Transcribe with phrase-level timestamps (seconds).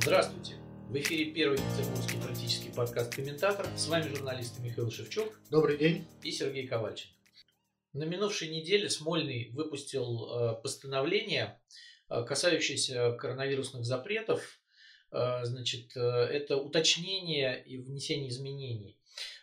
[0.00, 0.54] Здравствуйте!
[0.88, 3.66] В эфире первый петербургский политический подкаст «Комментатор».
[3.76, 5.38] С вами журналисты Михаил Шевчук.
[5.50, 6.06] Добрый день.
[6.22, 7.14] И Сергей Ковальченко.
[7.92, 11.60] На минувшей неделе Смольный выпустил э, постановление,
[12.08, 14.60] э, касающееся коронавирусных запретов.
[15.10, 18.96] Э, значит, это уточнение и внесение изменений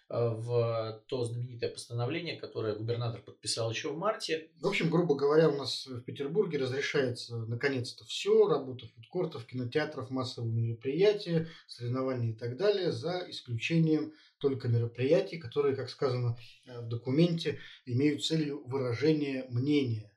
[0.07, 4.51] в то знаменитое постановление, которое губернатор подписал еще в марте.
[4.61, 10.53] В общем, грубо говоря, у нас в Петербурге разрешается наконец-то все, работа фудкортов, кинотеатров, массовые
[10.53, 16.37] мероприятия, соревнования и так далее, за исключением только мероприятий, которые, как сказано
[16.67, 20.11] э, в документе, имеют целью выражения мнения.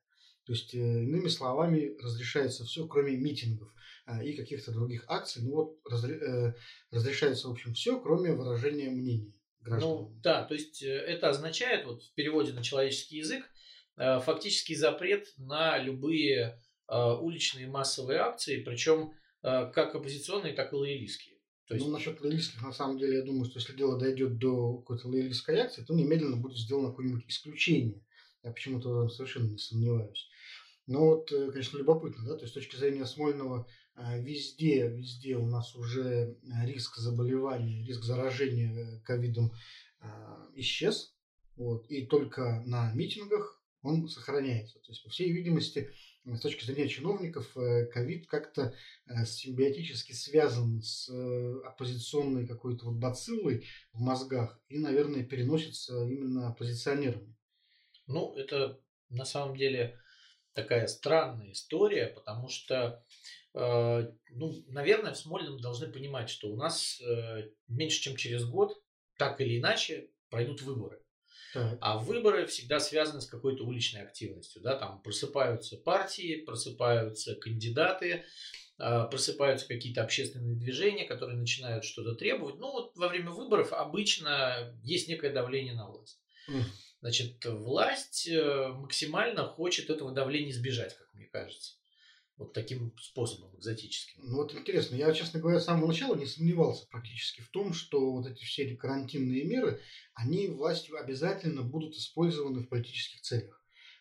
[0.45, 3.73] То есть, э, иными словами, разрешается все, кроме митингов
[4.23, 5.43] и каких-то других акций.
[5.43, 5.79] Ну вот
[6.91, 9.35] разрешается, в общем, все, кроме выражения мнения
[9.69, 9.91] граждан.
[9.91, 13.45] Ну, да, то есть э, это означает, вот в переводе на человеческий язык,
[13.97, 21.37] э, фактический запрет на любые э, уличные массовые акции, причем как оппозиционные, так и лоялистские.
[21.69, 21.87] То есть...
[21.87, 25.61] Ну, насчет лоялистских, на самом деле, я думаю, что если дело дойдет до какой-то лоялистской
[25.61, 28.05] акции, то немедленно будет сделано какое-нибудь исключение.
[28.43, 30.29] Я почему-то совершенно не сомневаюсь.
[30.89, 33.69] Но вот, конечно, любопытно, да, то есть с точки зрения Смольного
[34.17, 39.53] везде, везде у нас уже а, риск заболевания, риск заражения э, ковидом
[40.01, 41.15] а, исчез.
[41.57, 44.79] Вот, и только на митингах он сохраняется.
[44.81, 45.91] То есть, по всей видимости,
[46.25, 48.75] с точки зрения чиновников, э, ковид как-то
[49.07, 51.09] э, симбиотически связан с
[51.65, 57.35] оппозиционной какой-то вот бациллой в мозгах и, наверное, переносится именно оппозиционерами.
[58.07, 59.99] Ну, это на самом деле
[60.53, 63.03] такая странная история, потому что
[63.48, 68.81] Э, ну, наверное, в Смольном должны понимать, что у нас э, меньше, чем через год,
[69.17, 71.03] так или иначе, пройдут выборы.
[71.55, 71.79] Так.
[71.81, 74.63] А выборы всегда связаны с какой-то уличной активностью.
[74.63, 74.77] Да?
[74.77, 78.25] Там просыпаются партии, просыпаются кандидаты,
[78.79, 82.61] э, просыпаются какие-то общественные движения, которые начинают что-то требовать.
[82.61, 86.21] Ну, вот во время выборов обычно есть некое давление на власть.
[87.01, 91.79] Значит, власть максимально хочет этого давления избежать, как мне кажется
[92.39, 94.23] вот таким способом экзотическим.
[94.25, 98.13] Ну вот интересно, я, честно говоря, с самого начала не сомневался практически в том, что
[98.13, 99.81] вот эти все карантинные меры,
[100.15, 103.59] они властью обязательно будут использованы в политических целях.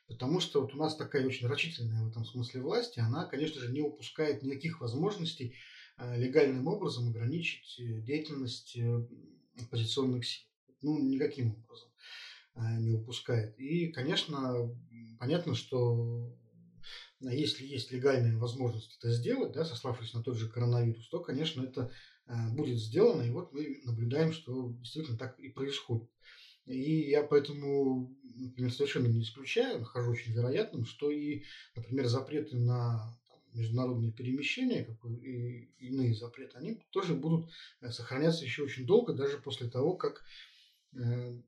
[0.08, 3.72] Потому что вот у нас такая очень рачительная в этом смысле власть, она, конечно же,
[3.72, 5.56] не упускает никаких возможностей
[5.98, 9.06] э, легальным образом ограничить э, деятельность э,
[9.59, 10.46] оппозиционных сил.
[10.81, 11.90] Ну, никаким образом
[12.80, 13.58] не упускает.
[13.59, 14.72] И, конечно,
[15.19, 16.37] понятно, что
[17.22, 21.91] если есть легальная возможность это сделать, да, сославшись на тот же коронавирус, то, конечно, это
[22.25, 26.09] а, будет сделано, и вот мы наблюдаем, что действительно так и происходит.
[26.66, 31.44] И я поэтому, например, совершенно не исключаю, нахожу очень вероятным, что и,
[31.75, 33.17] например, запреты на
[33.53, 37.50] международные перемещения, как и иные запреты, они тоже будут
[37.81, 40.23] э, сохраняться еще очень долго, даже после того, как
[40.94, 41.41] э,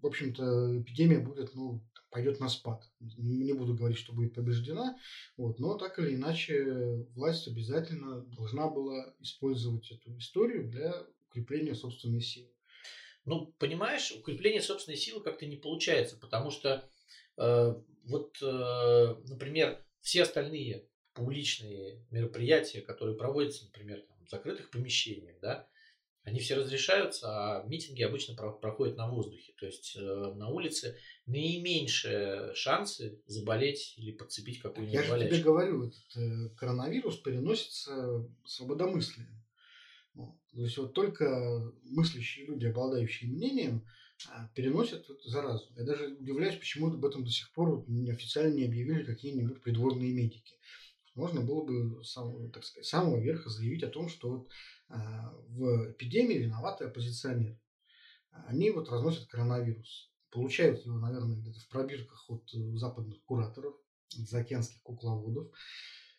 [0.00, 1.84] в общем-то, эпидемия будет ну,
[2.16, 2.82] пойдет на спад.
[2.98, 4.98] Не буду говорить, что будет побеждена,
[5.36, 6.64] вот, но так или иначе
[7.14, 12.48] власть обязательно должна была использовать эту историю для укрепления собственной силы.
[13.26, 16.88] Ну, понимаешь, укрепление собственной силы как-то не получается, потому что
[17.36, 25.38] э, вот, э, например, все остальные публичные мероприятия, которые проводятся, например, там, в закрытых помещениях,
[25.42, 25.68] да,
[26.26, 29.52] они все разрешаются, а митинги обычно проходят на воздухе.
[29.60, 30.00] То есть э,
[30.34, 37.18] на улице наименьшие шансы заболеть или подцепить какую-нибудь Я же тебе говорю, этот э, коронавирус
[37.18, 39.40] переносится свободомыслием.
[40.16, 43.86] То есть вот только мыслящие люди, обладающие мнением,
[44.28, 45.70] а, переносят эту заразу.
[45.76, 50.56] Я даже удивляюсь, почему об этом до сих пор официально не объявили какие-нибудь придворные медики.
[51.14, 54.48] Можно было бы сам, так сказать, с самого верха заявить о том, что вот
[54.88, 57.58] в эпидемии виноваты оппозиционеры.
[58.46, 60.10] Они вот разносят коронавирус.
[60.30, 63.74] Получают его, наверное, где-то в пробирках от э, западных кураторов,
[64.18, 65.48] от заокеанских кукловодов.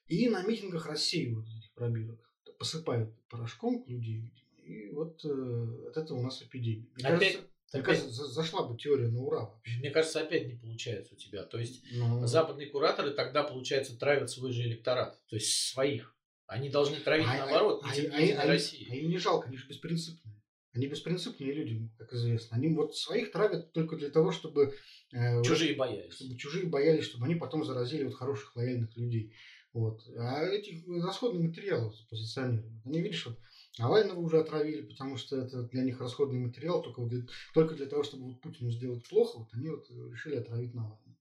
[0.07, 2.19] И на митингах рассеивают этих пробирок.
[2.57, 4.47] Посыпают порошком людей, видимо.
[4.63, 6.87] И вот э, от этого у нас эпидемия.
[6.95, 7.19] Мне Опять...
[7.19, 9.77] кажется, мне кажется, зашла бы теория на ура вообще.
[9.79, 11.43] Мне кажется, опять не получается у тебя.
[11.43, 12.25] То есть ну...
[12.25, 15.19] западные кураторы тогда, получается, травят свой же электорат.
[15.27, 16.15] То есть своих.
[16.47, 18.87] Они должны травить а, наоборот, а, а, а, а, России.
[18.89, 20.41] А им не жалко, они же беспринципные.
[20.73, 22.55] Они беспринципные люди, как известно.
[22.55, 24.75] Они вот своих травят только для того, чтобы...
[25.11, 26.13] Э, чужие боялись.
[26.13, 29.33] Чтобы чужие боялись, чтобы они потом заразили вот хороших, лояльных людей.
[29.73, 30.01] Вот.
[30.17, 32.85] А эти расходные материалы позиционируют.
[32.85, 33.37] Они, видишь, вот
[33.77, 38.03] Навального уже отравили, потому что это для них расходный материал только, для, только для того,
[38.03, 41.17] чтобы вот Путину сделать плохо, вот они вот решили отравить Навального.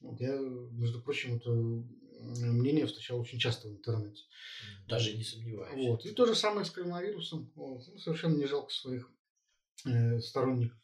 [0.00, 1.50] Вот я, между прочим, это
[2.22, 4.24] мнение встречал очень часто в интернете.
[4.88, 5.86] Даже не сомневаюсь.
[5.86, 6.04] Вот.
[6.04, 7.50] И то же самое с коронавирусом.
[7.54, 7.82] Вот.
[7.86, 9.10] Ну, совершенно не жалко своих
[9.86, 10.78] э, сторонников.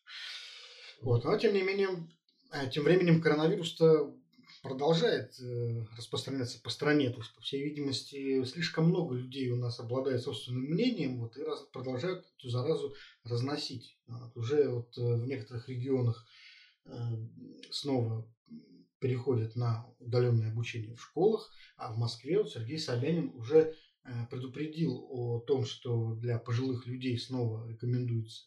[1.01, 1.27] Вот.
[1.27, 2.09] А тем не менее,
[2.51, 4.15] а тем временем коронавирус-то
[4.63, 7.11] продолжает э, распространяться по стране.
[7.11, 11.43] То есть, по всей видимости, слишком много людей у нас обладает собственным мнением вот, и
[11.43, 12.95] раз, продолжают эту заразу
[13.25, 13.99] разносить.
[14.07, 16.27] Вот, уже вот, э, в некоторых регионах
[16.85, 16.91] э,
[17.71, 18.27] снова
[18.99, 25.07] переходят на удаленное обучение в школах, а в Москве вот Сергей Собянин уже э, предупредил
[25.11, 28.47] о том, что для пожилых людей снова рекомендуется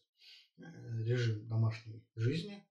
[0.57, 0.63] э,
[1.03, 2.63] режим домашней жизни.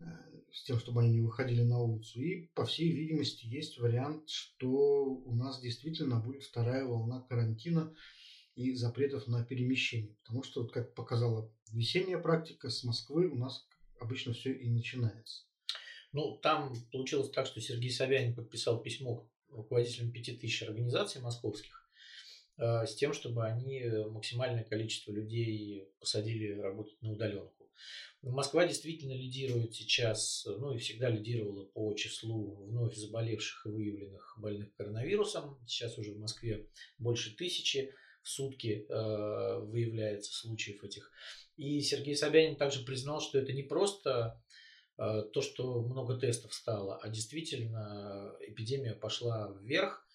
[0.00, 0.06] Э,
[0.52, 2.20] с тем, чтобы они не выходили на улицу.
[2.20, 7.92] И, по всей видимости, есть вариант, что у нас действительно будет вторая волна карантина
[8.54, 10.16] и запретов на перемещение.
[10.22, 13.66] Потому что, вот, как показала весенняя практика, с Москвы у нас
[13.98, 15.44] обычно все и начинается.
[16.14, 21.90] Ну, там получилось так, что Сергей Собянин подписал письмо руководителям 5000 организаций московских
[22.56, 27.68] э, с тем, чтобы они максимальное количество людей посадили работать на удаленку.
[28.22, 34.72] Москва действительно лидирует сейчас, ну и всегда лидировала по числу вновь заболевших и выявленных больных
[34.76, 35.58] коронавирусом.
[35.66, 36.68] Сейчас уже в Москве
[36.98, 41.10] больше тысячи в сутки э, выявляется случаев этих.
[41.56, 44.43] И Сергей Собянин также признал, что это не просто э,
[44.96, 50.06] то, что много тестов стало, а действительно эпидемия пошла вверх.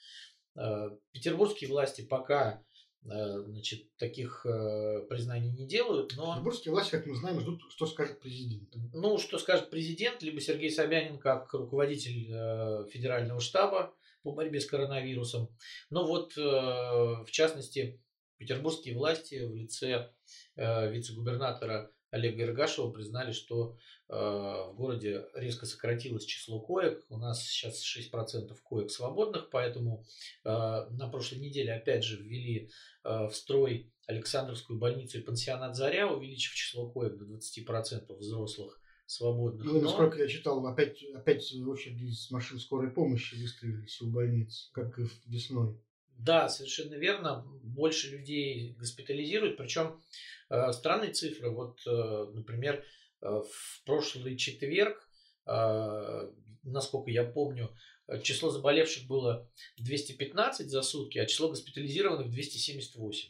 [0.55, 2.63] Э, петербургские власти пока
[3.05, 6.33] Э, значит, таких э, признаний не делают, но...
[6.33, 8.69] Петербургские власти, как мы знаем, ждут, что скажет президент.
[8.93, 14.65] Ну, что скажет президент, либо Сергей Собянин как руководитель э, федерального штаба по борьбе с
[14.65, 15.47] коронавирусом.
[15.89, 18.03] Но вот, в частности,
[18.37, 20.11] петербургские власти в лице
[20.57, 23.77] вице-губернатора Олега Иргашева признали, что
[24.07, 27.05] э, в городе резко сократилось число коек.
[27.09, 30.05] У нас сейчас 6% коек свободных, поэтому
[30.43, 32.69] э, на прошлой неделе опять же ввели
[33.03, 39.65] э, в строй Александровскую больницу и пансионат «Заря», увеличив число коек до 20% взрослых свободных.
[39.65, 40.23] Ну, насколько Но...
[40.23, 45.79] я читал, опять, опять очереди из машин скорой помощи выстроились у больниц, как и весной.
[46.19, 47.45] Да, совершенно верно.
[47.63, 49.55] Больше людей госпитализируют.
[49.57, 50.01] Причем
[50.49, 51.49] э, странные цифры.
[51.49, 52.83] Вот, э, например,
[53.21, 55.09] э, в прошлый четверг,
[55.45, 56.31] э,
[56.63, 57.73] насколько я помню,
[58.21, 63.29] число заболевших было 215 за сутки, а число госпитализированных 278.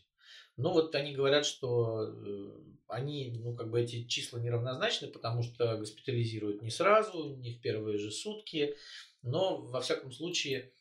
[0.57, 2.51] Ну вот они говорят, что э,
[2.87, 7.99] они, ну как бы эти числа неравнозначны, потому что госпитализируют не сразу, не в первые
[7.99, 8.75] же сутки,
[9.21, 10.73] но во всяком случае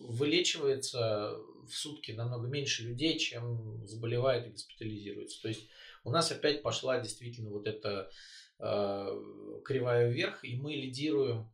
[0.00, 1.36] вылечивается
[1.66, 5.40] в сутки намного меньше людей, чем заболевает и госпитализируется.
[5.42, 5.68] То есть
[6.04, 8.10] у нас опять пошла действительно вот эта
[8.58, 11.50] э, кривая вверх, и мы лидируем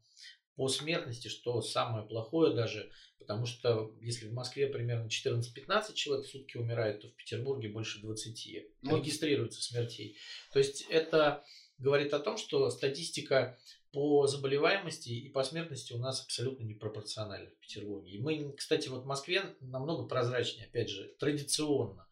[0.56, 6.30] по смертности, что самое плохое даже, потому что если в Москве примерно 14-15 человек в
[6.30, 10.16] сутки умирает, то в Петербурге больше 20 ну, регистрируется смертей.
[10.52, 11.44] То есть это
[11.78, 13.58] говорит о том, что статистика
[13.92, 18.12] по заболеваемости и по смертности у нас абсолютно непропорционально в Петербурге.
[18.12, 22.06] И мы, кстати, вот в Москве намного прозрачнее, опять же, традиционно.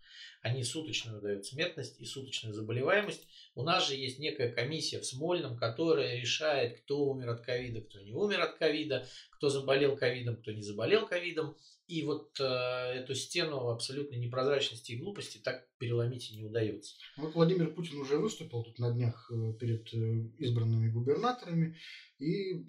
[0.49, 3.27] Они суточную дают смертность и суточную заболеваемость.
[3.55, 8.01] У нас же есть некая комиссия в Смольном, которая решает, кто умер от ковида, кто
[8.01, 11.55] не умер от ковида, кто заболел ковидом, кто не заболел ковидом.
[11.87, 16.95] И вот э, эту стену абсолютной непрозрачности и глупости так переломить и не удается.
[17.17, 19.99] Вот Владимир Путин уже выступил тут на днях э, перед э,
[20.39, 21.79] избранными губернаторами
[22.19, 22.67] и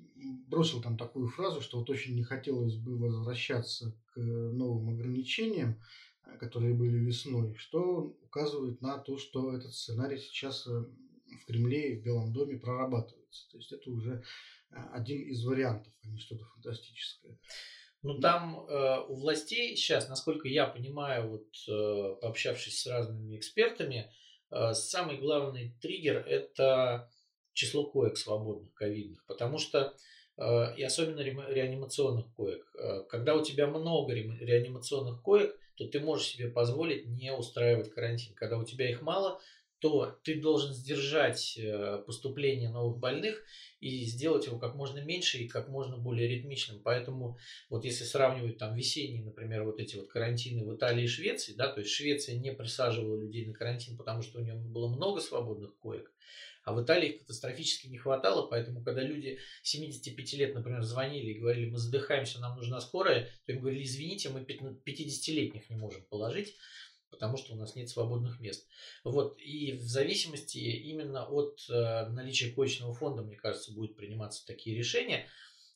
[0.48, 5.82] бросил там такую фразу, что вот очень не хотелось бы возвращаться к новым ограничениям,
[6.38, 12.04] которые были весной, что указывает на то, что этот сценарий сейчас в Кремле и в
[12.04, 13.50] Белом доме прорабатывается.
[13.52, 14.24] То есть это уже
[14.70, 17.38] один из вариантов, а не что-то фантастическое.
[18.02, 24.10] Ну, там э, у властей сейчас, насколько я понимаю, вот э, пообщавшись с разными экспертами,
[24.52, 27.12] э, самый главный триггер– это
[27.54, 29.26] число коек свободных ковидных.
[29.26, 29.94] Потому что,
[30.38, 36.28] э, и особенно реанимационных коек, э, когда у тебя много реанимационных коек, то ты можешь
[36.28, 38.36] себе позволить не устраивать карантин.
[38.36, 39.40] Когда у тебя их мало,
[39.80, 43.42] то ты должен сдержать э, поступление новых больных
[43.80, 46.82] и сделать его как можно меньше и как можно более ритмичным.
[46.84, 47.38] Поэтому
[47.70, 51.72] вот если сравнивать там весенние, например, вот эти вот карантины в Италии и Швеции, да,
[51.72, 55.78] то есть Швеция не присаживала людей на карантин, потому что у нее было много свободных
[55.78, 56.12] коек,
[56.70, 61.40] а в Италии их катастрофически не хватало, поэтому когда люди 75 лет, например, звонили и
[61.40, 66.56] говорили, мы задыхаемся, нам нужна скорая, то им говорили, извините, мы 50-летних не можем положить,
[67.10, 68.68] потому что у нас нет свободных мест.
[69.04, 74.78] Вот, и в зависимости именно от э, наличия коечного фонда, мне кажется, будут приниматься такие
[74.78, 75.26] решения.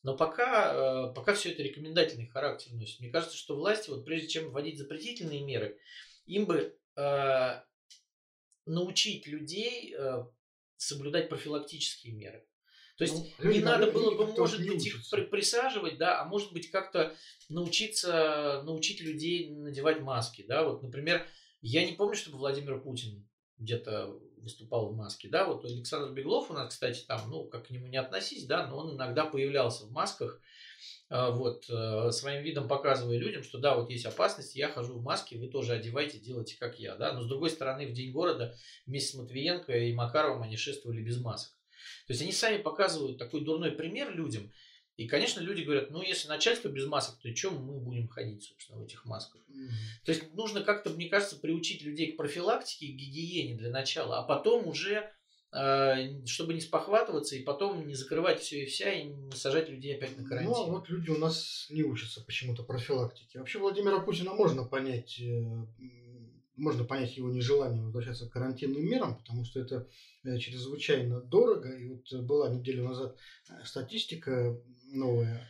[0.04, 3.00] Но пока, э, пока все это рекомендательный характер носит.
[3.00, 5.76] Мне кажется, что власти, вот прежде чем вводить запретительные меры,
[6.26, 7.60] им бы э,
[8.66, 10.24] научить людей э,
[10.76, 12.46] соблюдать профилактические меры.
[12.96, 16.70] То есть ну, не надо было бы, может быть, их присаживать, да, а может быть
[16.70, 17.14] как-то
[17.48, 20.62] научиться, научить людей надевать маски, да.
[20.62, 21.26] Вот, например,
[21.60, 23.28] я не помню, чтобы Владимир Путин
[23.58, 27.70] где-то выступал в маске, да, вот Александр Беглов у нас, кстати, там, ну, как к
[27.70, 30.40] нему не относись, да, но он иногда появлялся в масках,
[31.10, 35.38] вот, э, своим видом показывая людям, что да, вот есть опасность, я хожу в маске,
[35.38, 38.56] вы тоже одевайте, делайте как я, да, но с другой стороны, в День города
[38.86, 41.52] вместе с Матвиенко и Макаровым они шествовали без масок.
[42.06, 44.50] То есть они сами показывают такой дурной пример людям,
[44.96, 48.78] и, конечно, люди говорят, ну, если начальство без масок, то чем мы будем ходить, собственно,
[48.78, 49.42] в этих масках?
[49.48, 50.04] Mm-hmm.
[50.04, 54.22] То есть нужно как-то, мне кажется, приучить людей к профилактике, к гигиене для начала, а
[54.22, 55.12] потом уже
[56.26, 60.18] чтобы не спохватываться и потом не закрывать все и вся и не сажать людей опять
[60.18, 60.50] на карантин.
[60.50, 63.38] Ну, а вот люди у нас не учатся почему-то профилактике.
[63.38, 65.66] Вообще Владимира Путина можно понять, э,
[66.56, 69.88] можно понять его нежелание возвращаться к карантинным мерам, потому что это
[70.24, 71.70] э, чрезвычайно дорого.
[71.70, 73.16] И вот была неделю назад
[73.62, 75.48] статистика новая,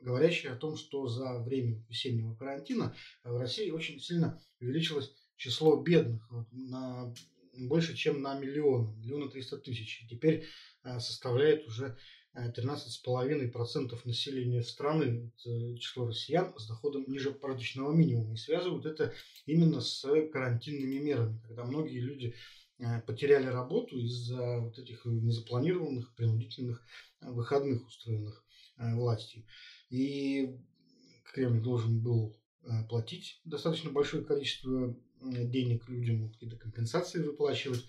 [0.00, 2.94] говорящая о том, что за время весеннего карантина
[3.24, 7.12] в России очень сильно увеличилось число бедных вот, на
[7.68, 10.06] больше, чем на миллион, миллиона триста тысяч.
[10.08, 10.46] Теперь
[10.84, 11.96] э, составляет уже
[12.34, 18.34] 13,5% э, населения страны, это число россиян с доходом ниже прожиточного минимума.
[18.34, 19.12] И связывают это
[19.46, 22.34] именно с карантинными мерами, когда многие люди
[22.78, 26.84] э, потеряли работу из-за вот этих незапланированных, принудительных
[27.20, 28.44] выходных, устроенных
[28.76, 29.44] э, властью.
[29.90, 30.56] И
[31.32, 37.84] Кремль должен был э, платить достаточно большое количество денег людям, какие-то компенсации выплачивать.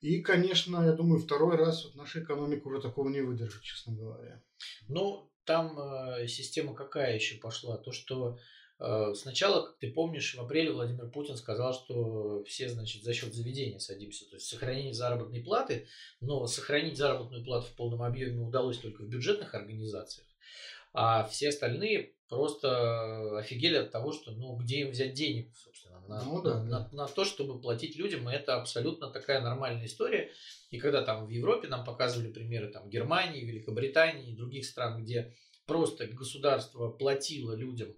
[0.00, 4.42] И, конечно, я думаю, второй раз вот наша экономика уже такого не выдержит, честно говоря.
[4.88, 7.76] Ну, там э, система какая еще пошла?
[7.76, 8.38] То, что
[8.80, 13.34] Э, сначала, как ты помнишь, в апреле Владимир Путин сказал, что все, значит, за счет
[13.34, 15.86] заведения садимся, то есть сохранение заработной платы,
[16.20, 20.26] но сохранить заработную плату в полном объеме удалось только в бюджетных организациях,
[20.92, 26.22] а все остальные просто офигели от того, что, ну, где им взять денег, собственно, на,
[26.22, 26.88] ну, да, на, да.
[26.92, 30.30] на, то, чтобы платить людям, и это абсолютно такая нормальная история.
[30.70, 35.34] И когда там в Европе нам показывали примеры там Германии, Великобритании и других стран, где
[35.66, 37.94] просто государство платило людям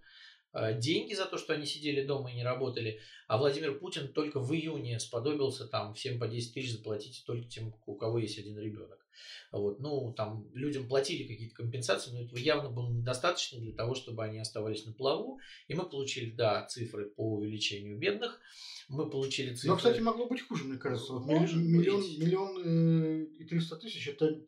[0.55, 4.39] Э, деньги за то, что они сидели дома и не работали, а Владимир Путин только
[4.39, 8.59] в июне сподобился там всем по 10 тысяч заплатить только тем, у кого есть один
[8.59, 9.02] ребенок.
[9.51, 9.81] Вот.
[9.81, 14.39] Ну, там людям платили какие-то компенсации, но этого явно было недостаточно для того, чтобы они
[14.39, 15.39] оставались на плаву.
[15.69, 18.41] И мы получили, да, цифры по увеличению бедных.
[18.89, 19.71] Мы получили цифры...
[19.71, 21.13] Но, кстати, могло быть хуже, мне кажется.
[21.15, 24.41] Вот миллион, миллион э, и триста тысяч– это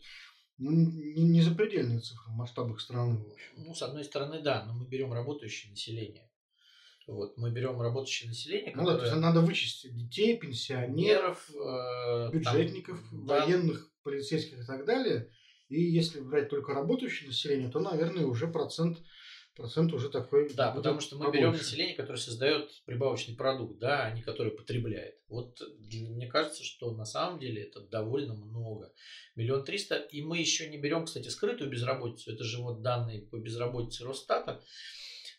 [0.59, 3.53] ну, не, не запредельные цифры в масштабах страны, в общем.
[3.57, 6.29] Ну, с одной стороны, да, но мы берем работающее население.
[7.07, 8.93] Вот, мы берем работающее население, которое...
[8.93, 13.91] Ну да, то есть надо вычесть детей, пенсионеров, э, бюджетников, там, военных.
[14.05, 15.31] Полицейских и так далее.
[15.69, 18.99] И если брать только работающее население, то, наверное, уже процент
[19.57, 20.53] процент уже такой.
[20.53, 21.41] Да, потому что мы побольше.
[21.41, 25.15] берем население, которое создает прибавочный продукт, да, а не которое потребляет.
[25.29, 28.93] Вот мне кажется, что на самом деле это довольно много.
[29.37, 29.97] Миллион триста.
[29.97, 32.33] И мы еще не берем, кстати, скрытую безработицу.
[32.33, 34.63] Это же вот данные по безработице Росстата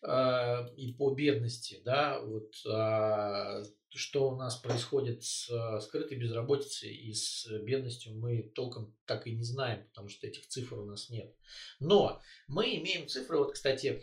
[0.01, 3.63] э, и по бедности, да, вот э,
[3.95, 9.31] что у нас происходит с э, скрытой безработицей и с бедностью, мы толком так и
[9.31, 11.33] не знаем, потому что этих цифр у нас нет.
[11.79, 14.01] Но мы имеем цифры, вот, кстати,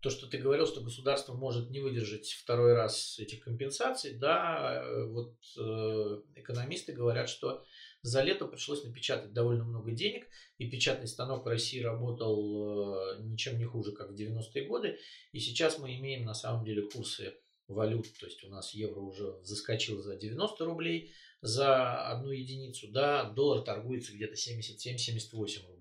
[0.00, 5.04] то, что ты говорил, что государство может не выдержать второй раз этих компенсаций, да, э,
[5.06, 7.64] вот э, экономисты говорят, что
[8.02, 10.26] за лето пришлось напечатать довольно много денег,
[10.58, 14.98] и печатный станок в России работал э, ничем не хуже, как в 90-е годы,
[15.32, 17.34] и сейчас мы имеем на самом деле курсы
[17.66, 23.24] валют, то есть у нас евро уже заскочил за 90 рублей за одну единицу, да,
[23.24, 25.77] доллар торгуется где-то 77-78 рублей.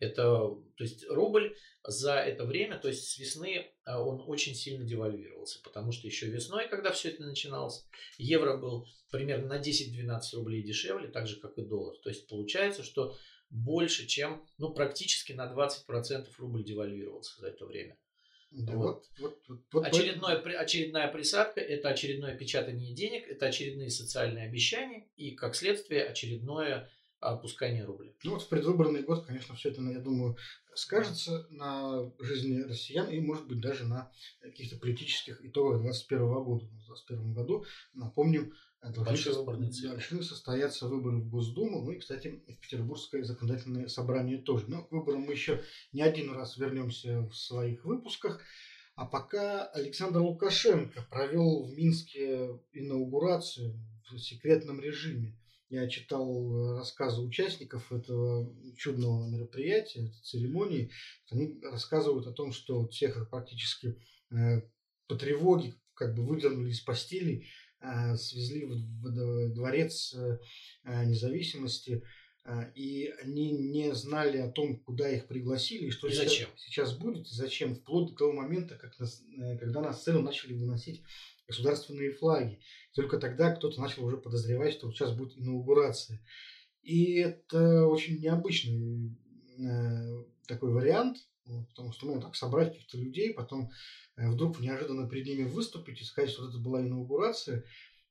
[0.00, 4.84] Это, то есть рубль за это время, то есть с весны а, он очень сильно
[4.84, 7.86] девальвировался, потому что еще весной, когда все это начиналось,
[8.18, 11.96] евро был примерно на 10-12 рублей дешевле, так же как и доллар.
[12.02, 13.16] То есть получается, что
[13.50, 17.96] больше, чем, ну, практически на 20% рубль девальвировался за это время.
[18.50, 19.04] Да, вот.
[19.18, 25.32] Вот, вот, вот, Очередное, очередная присадка– это очередное печатание денег, это очередные социальные обещания и,
[25.32, 28.12] как следствие, очередное опускание рубля.
[28.24, 30.36] Ну вот в предвыборный год, конечно, все это, я думаю,
[30.74, 34.10] скажется на жизни россиян и, может быть, даже на
[34.40, 36.64] каких-то политических итогах 2021 года.
[36.66, 43.24] В 2021 году, напомним, должны, должны состояться выборы в Госдуму, ну и, кстати, в Петербургское
[43.24, 44.66] законодательное собрание тоже.
[44.68, 48.40] Но к выборам мы еще не один раз вернемся в своих выпусках.
[48.94, 53.78] А пока Александр Лукашенко провел в Минске инаугурацию
[54.10, 55.36] в секретном режиме.
[55.70, 60.90] Я читал рассказы участников этого чудного мероприятия, этой церемонии.
[61.30, 64.62] Они рассказывают о том, что всех их практически э,
[65.08, 67.46] по тревоге как бы выдернули из постели,
[67.80, 70.38] э, свезли в дворец э,
[70.84, 72.02] независимости,
[72.74, 77.26] и они не знали о том, куда их пригласили и что и сейчас, сейчас будет,
[77.26, 79.22] и зачем, вплоть до того момента, как нас,
[79.60, 81.02] когда на сцену начали выносить
[81.48, 82.60] государственные флаги.
[82.94, 86.20] Только тогда кто-то начал уже подозревать, что вот сейчас будет инаугурация.
[86.82, 89.16] И это очень необычный
[89.58, 91.18] э, такой вариант,
[91.70, 93.70] потому что ну, так собрать каких-то людей, потом
[94.16, 97.64] э, вдруг неожиданно перед ними выступить и сказать, что вот это была инаугурация.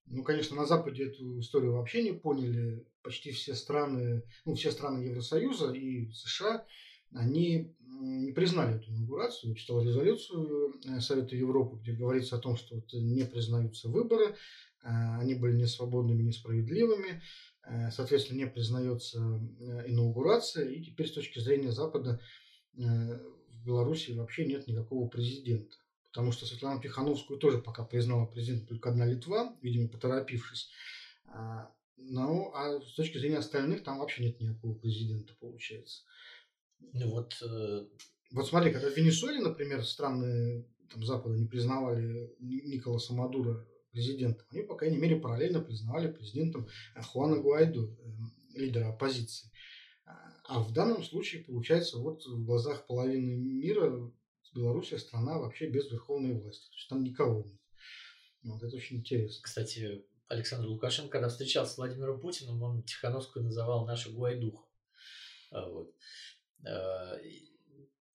[0.06, 2.86] Ну, конечно, на Западе эту историю вообще не поняли.
[3.03, 6.65] Почти все страны, ну, все страны Евросоюза и США,
[7.14, 9.56] они не признали эту инаугурацию.
[9.56, 14.36] Читал резолюцию э, Совета Европы, где говорится о том, что вот не признаются выборы, э,
[14.84, 17.22] они были несвободными, несправедливыми,
[17.64, 19.20] э, соответственно, не признается
[19.88, 22.22] инаугурация, и теперь с точки зрения Запада
[22.74, 25.78] в Беларуси вообще нет никакого президента.
[26.12, 30.70] Потому что Светлану Тихановскую тоже пока признала президент только одна Литва, видимо, поторопившись.
[31.98, 36.04] Ну, а с точки зрения остальных там вообще нет никакого президента, получается.
[36.79, 37.36] Ну вот...
[37.41, 37.86] Э...
[38.31, 44.63] Вот смотри, когда в Венесуэле, например, страны там, Запада не признавали Николаса Мадура президентом, они,
[44.63, 49.50] по крайней мере, параллельно признавали президентом э, Хуана Гуайдо, э, лидера оппозиции.
[50.05, 54.12] А, а в данном случае, получается, вот в глазах половины мира
[54.53, 56.67] Белоруссия страна вообще без верховной власти.
[56.69, 57.60] То есть там никого нет.
[58.43, 59.41] Вот это очень интересно.
[59.43, 64.67] Кстати, Александр Лукашенко, когда встречался с Владимиром Путиным, он Тихановскую называл нашу Гуайдуху.
[65.51, 65.93] А вот.
[66.66, 67.20] Э,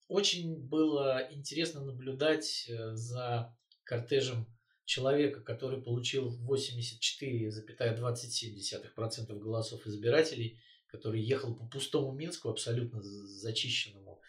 [0.09, 4.47] очень было интересно наблюдать э, за кортежем
[4.85, 14.21] человека, который получил 84,27% голосов избирателей, который ехал по пустому Минску, абсолютно зачищенному,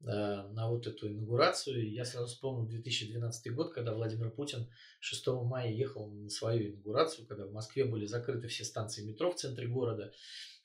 [0.00, 1.90] э, на вот эту инаугурацию.
[1.90, 7.46] Я сразу вспомнил 2012 год, когда Владимир Путин 6 мая ехал на свою инаугурацию, когда
[7.46, 10.12] в Москве были закрыты все станции метро в центре города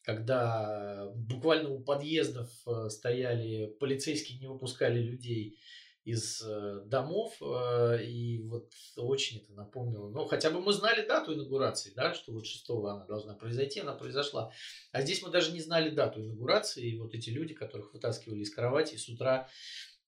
[0.04, 5.60] когда буквально у подъездов э, стояли полицейские, не выпускали людей
[6.04, 10.10] из э, домов, э, и вот очень это напомнило.
[10.10, 13.94] Но хотя бы мы знали дату инаугурации, да, что вот 6 она должна произойти, она
[13.94, 14.52] произошла.
[14.92, 18.54] А здесь мы даже не знали дату инаугурации, и вот эти люди, которых вытаскивали из
[18.54, 19.48] кровати с утра,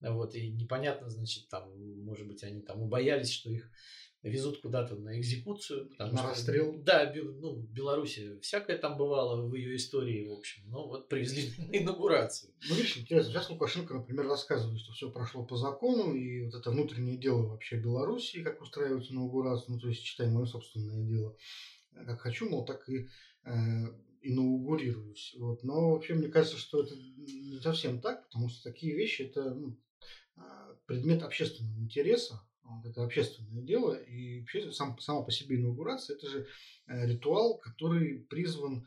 [0.00, 1.70] вот, и непонятно, значит, там,
[2.02, 3.70] может быть, они там убоялись, что их
[4.28, 5.88] везут куда-то на экзекуцию.
[5.90, 6.74] Потому на что, расстрел?
[6.82, 10.62] Да, ну, в Беларуси всякое там бывало в ее истории, в общем.
[10.66, 12.52] Но вот привезли на инаугурацию.
[12.68, 13.32] Ну, видишь, интересно.
[13.32, 17.76] Сейчас Лукашенко, например, рассказывает, что все прошло по закону, и вот это внутреннее дело вообще
[17.76, 21.36] Беларуси, как устраивать инаугурацию, ну, то есть, читай, мое собственное дело.
[21.92, 23.08] Как хочу, мол, так и
[23.44, 23.50] э,
[24.22, 25.36] инаугурируюсь.
[25.38, 25.62] Вот.
[25.62, 29.78] Но вообще мне кажется, что это не совсем так, потому что такие вещи это ну,
[30.36, 36.16] а, предмет общественного интереса, вот это общественное дело, и вообще сам, сама по себе инаугурация–
[36.18, 36.46] это же
[36.86, 38.86] э, ритуал, который призван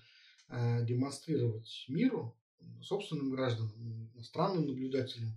[0.50, 2.36] э, демонстрировать миру,
[2.82, 5.34] собственным гражданам, иностранным наблюдателям,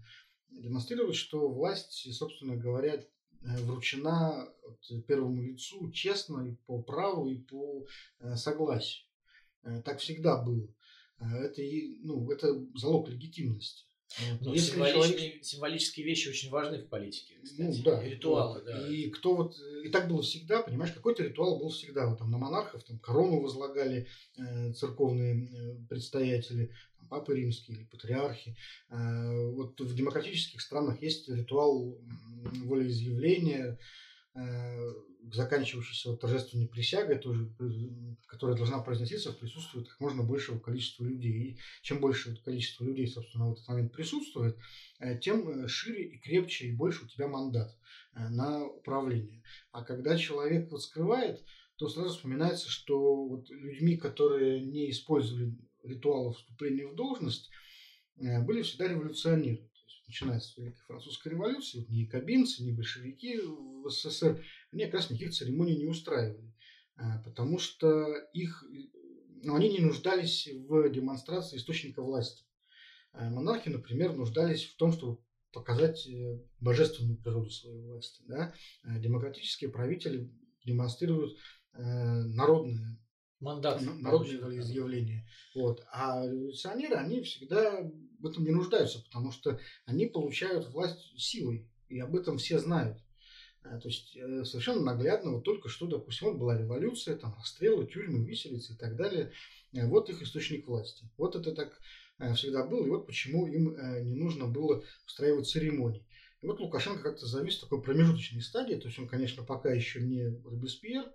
[0.51, 3.07] демонстрировать, что власть, собственно говоря, э,
[3.65, 4.49] вручена
[5.07, 7.87] первому лицу честно и по праву, и по
[8.35, 9.05] согласию.
[9.85, 10.69] Так всегда было.
[11.19, 11.61] Это,
[12.01, 13.85] ну, это залог легитимности.
[14.41, 15.45] Ну, Если символические, человек...
[15.45, 17.61] символические вещи очень важны в политике, кстати.
[17.63, 18.89] Ну, да, ритуалы, да.
[18.89, 22.07] И кто вот и так было всегда, понимаешь, какой-то ритуал был всегда.
[22.07, 27.85] Вот там на монархов там корону возлагали э, церковные э, предстоятели, там, папы римские или
[27.85, 28.57] патриархи.
[28.89, 31.97] Э, вот в демократических странах есть ритуал
[32.65, 33.79] волеизъявления,
[34.35, 34.93] э,
[35.33, 37.51] заканчивающийся вот торжественной присягой, тоже,
[38.27, 41.33] которая должна произноситься в присутствии как можно большего количества людей.
[41.33, 44.57] И чем больше количество людей, собственно, в этот момент присутствует,
[44.99, 47.77] э, тем э, шире и крепче и больше у тебя мандат
[48.15, 49.43] э, на управление.
[49.73, 51.45] А когда человек вот скрывает,
[51.77, 57.51] то сразу вспоминается, что вот людьми, которые не использовали ритуалы вступления в должность,
[58.17, 59.70] были всегда революционеры
[60.11, 65.11] начиная с Великой Французской революции, вот ни якобинцы, ни большевики в СССР, они как раз
[65.11, 66.53] никаких церемоний не устраивали,
[66.97, 68.65] а, потому что их,
[69.45, 72.45] ну, они не нуждались в демонстрации источника власти.
[73.13, 75.19] А монархи, например, нуждались в том, чтобы
[75.53, 78.23] показать э, божественную природу своей власти.
[78.27, 78.55] Да?
[78.85, 80.31] Демократические правители
[80.65, 81.37] демонстрируют
[81.73, 83.01] э, народное
[83.41, 83.81] Мандат.
[83.81, 85.27] народное волеизъявление.
[85.57, 85.83] Вот.
[85.93, 87.91] А революционеры, они всегда
[88.21, 92.99] в этом не нуждаются, потому что они получают власть силой, и об этом все знают.
[93.63, 97.87] Э, то есть э, совершенно наглядно, вот только что, допустим, вот была революция, там расстрелы,
[97.87, 99.33] тюрьмы, виселицы и так далее.
[99.73, 101.05] Э, вот их источник власти.
[101.17, 101.79] Вот это так
[102.35, 106.05] всегда было, и вот почему им не нужно было устраивать церемонии.
[106.43, 110.03] И вот Лукашенко как-то завис в такой промежуточной стадии, то есть он, конечно, пока еще
[110.03, 111.11] не Робеспьер,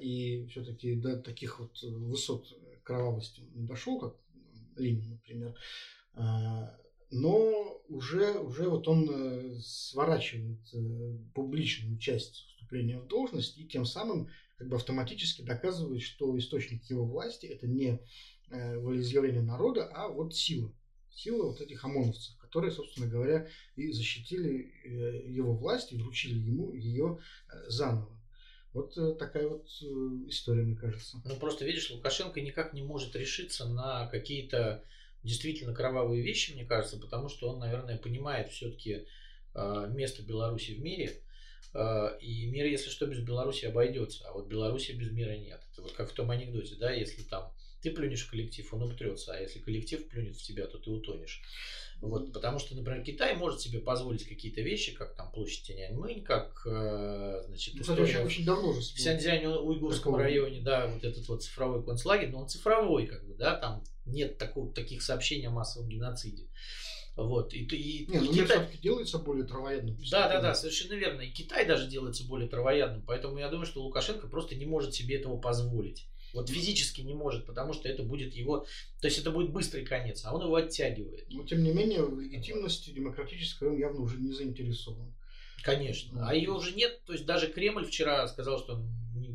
[0.00, 2.48] и все-таки до таких вот высот
[2.82, 4.16] кровавости не дошел, как
[4.76, 5.54] Ленин, например,
[7.12, 13.84] но уже, уже вот он э, сворачивает э, публичную часть вступления в должность и тем
[13.84, 18.00] самым как бы автоматически доказывает, что источник его власти это не
[18.48, 20.72] э, волеизъявление народа, а вот сила.
[21.10, 24.72] Сила вот этих ОМОНовцев, которые, собственно говоря, и защитили
[25.28, 27.18] его власть и вручили ему ее
[27.68, 28.11] заново.
[28.72, 29.68] Вот такая вот
[30.28, 31.20] история, мне кажется.
[31.24, 34.82] Ну, просто видишь, Лукашенко никак не может решиться на какие-то
[35.22, 39.06] действительно кровавые вещи, мне кажется, потому что он, наверное, понимает все-таки
[39.54, 41.20] а, место Беларуси в мире.
[42.20, 45.58] И мир, если что, без Беларуси обойдется, а вот Беларуси без мира нет.
[45.72, 49.32] Это вот как в том анекдоте, да, если там ты плюнешь в коллектив, он утрется,
[49.32, 51.40] а если коллектив плюнет в тебя, то ты утонешь.
[52.02, 56.66] Вот, потому что, например, Китай может себе позволить какие-то вещи, как там площадь Тяньаньмэнь, как,
[56.66, 61.44] э, значит, ну, история очень, очень давно уже в Сяньцзянь-Уйгурском районе, да, вот этот вот
[61.44, 65.88] цифровой концлагерь, но он цифровой, как бы, да, там нет такого, таких сообщений о массовом
[65.88, 66.48] геноциде.
[67.14, 67.52] Вот.
[67.52, 68.68] И, и, Нет, и ну, Китай...
[68.82, 69.96] делается более травоядным.
[70.10, 71.20] Да, да, да, совершенно верно.
[71.20, 73.02] И Китай даже делается более травоядным.
[73.02, 76.06] Поэтому я думаю, что Лукашенко просто не может себе этого позволить.
[76.32, 78.66] Вот физически не может, потому что это будет его...
[79.00, 81.26] То есть это будет быстрый конец, а он его оттягивает.
[81.30, 85.12] Но тем не менее в легитимности демократической он явно уже не заинтересован.
[85.62, 86.28] Конечно.
[86.28, 87.02] А ее уже нет.
[87.04, 88.88] То есть даже Кремль вчера сказал, что он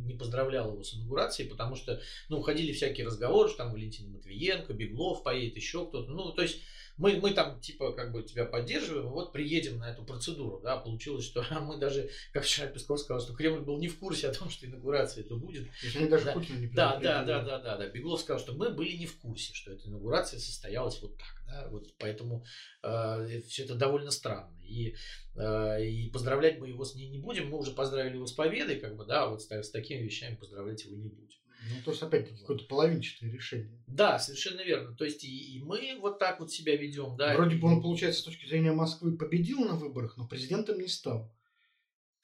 [0.05, 4.73] не поздравлял его с инаугурацией, потому что, ну, ходили всякие разговоры, что там Валентина Матвиенко,
[4.73, 6.11] Беглов поедет, еще кто-то.
[6.11, 6.61] Ну, то есть
[6.97, 11.25] мы, мы там типа как бы тебя поддерживаем, вот приедем на эту процедуру, да, получилось,
[11.25, 14.49] что мы даже, как вчера Песков сказал, что Кремль был не в курсе о том,
[14.49, 15.67] что инаугурация это будет.
[15.95, 17.87] Они даже да, Путина не да, да, да, да, да, да.
[17.89, 21.67] Беглов сказал, что мы были не в курсе, что эта инаугурация состоялась вот так, да,
[21.69, 22.43] вот поэтому
[22.83, 24.57] э, все это довольно странно.
[24.63, 24.95] И,
[25.35, 28.79] э, и поздравлять мы его с ней не будем, мы уже поздравили его с победой,
[28.79, 31.37] как бы, да, вот с, с такими вещами поздравлять его не будем.
[31.69, 33.83] Ну, то есть, опять-таки, какое-то половинчатое решение.
[33.87, 34.95] Да, совершенно верно.
[34.95, 37.33] То есть, и, и мы вот так вот себя ведем, да.
[37.35, 37.59] Вроде и...
[37.59, 41.33] бы он, получается, с точки зрения Москвы победил на выборах, но президентом не стал.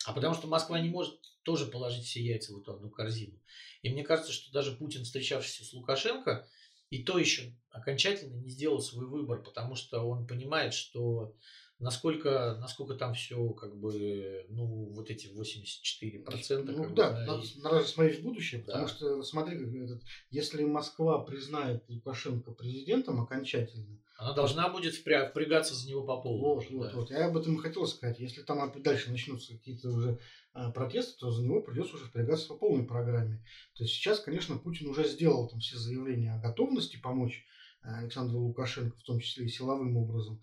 [0.05, 3.39] А потому что Москва не может тоже положить все яйца в эту одну корзину.
[3.81, 6.47] И мне кажется, что даже Путин, встречавшийся с Лукашенко,
[6.89, 11.35] и то еще окончательно не сделал свой выбор, потому что он понимает, что
[11.83, 16.71] насколько, насколько там все, как бы, ну, вот эти 84%.
[16.71, 17.61] Ну да, бы, надо, и...
[17.61, 18.89] надо смотреть в будущее, потому да.
[18.89, 25.89] что, смотри, этот, если Москва признает Лукашенко президентом окончательно, она должна будет впря- впрягаться за
[25.89, 26.55] него по полу.
[26.55, 26.95] Вот, вот, да.
[26.95, 27.11] вот.
[27.11, 28.19] Я об этом и хотел сказать.
[28.19, 30.19] Если там дальше начнутся какие-то уже
[30.53, 33.43] а, протесты, то за него придется уже впрягаться по полной программе.
[33.75, 37.43] То есть сейчас, конечно, Путин уже сделал там все заявления о готовности помочь
[37.81, 40.41] а, Александру Лукашенко, в том числе и силовым образом.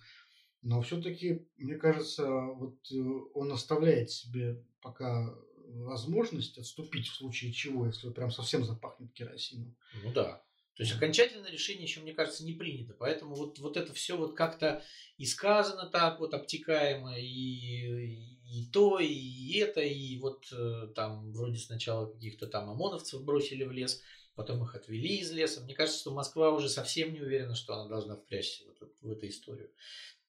[0.62, 2.96] Но все-таки, мне кажется, вот э,
[3.34, 5.34] он оставляет себе пока
[5.68, 9.76] возможность отступить в случае чего, если прям совсем запахнет керосином.
[10.04, 10.42] Ну да.
[10.80, 12.94] То есть окончательное решение еще, мне кажется, не принято.
[12.98, 14.82] Поэтому вот, вот это все вот как-то
[15.18, 21.58] и сказано так вот обтекаемо, и, и то, и это, и вот э, там вроде
[21.58, 24.00] сначала каких-то там ОМОНовцев бросили в лес,
[24.34, 25.60] потом их отвели из леса.
[25.60, 29.10] Мне кажется, что Москва уже совсем не уверена, что она должна впрячься в эту, в
[29.10, 29.70] эту историю.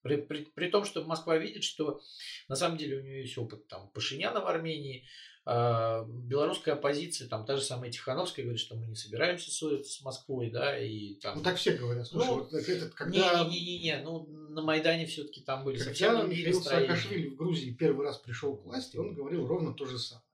[0.01, 2.01] При, при, при том, что Москва видит, что
[2.47, 5.05] на самом деле у нее есть опыт там Пашиняна в Армении,
[5.45, 10.01] э, белорусская оппозиция, там та же самая Тихановская говорит, что мы не собираемся ссориться с
[10.01, 11.37] Москвой, да, и там...
[11.37, 13.43] Ну так все говорят, слушай, ну, вот этот, когда...
[13.43, 18.05] Не-не-не, ну на Майдане все-таки там были когда совсем другие Михаил Саакашвили в Грузии первый
[18.05, 20.25] раз пришел к власти, он говорил ровно то же самое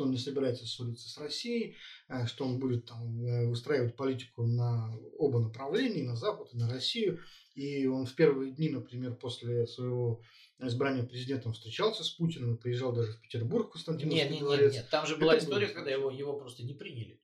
[0.00, 1.76] что он не собирается ссориться с Россией,
[2.08, 6.70] э, что он будет там э, устраивать политику на оба направления, на Запад и на
[6.70, 7.20] Россию.
[7.54, 10.22] И он в первые дни, например, после своего
[10.58, 14.72] избрания президентом встречался с Путиным, приезжал даже в Петербург, Константиновский нет, нет, дворец.
[14.72, 17.19] Нет, нет, там же была Это история, когда его, его просто не приняли.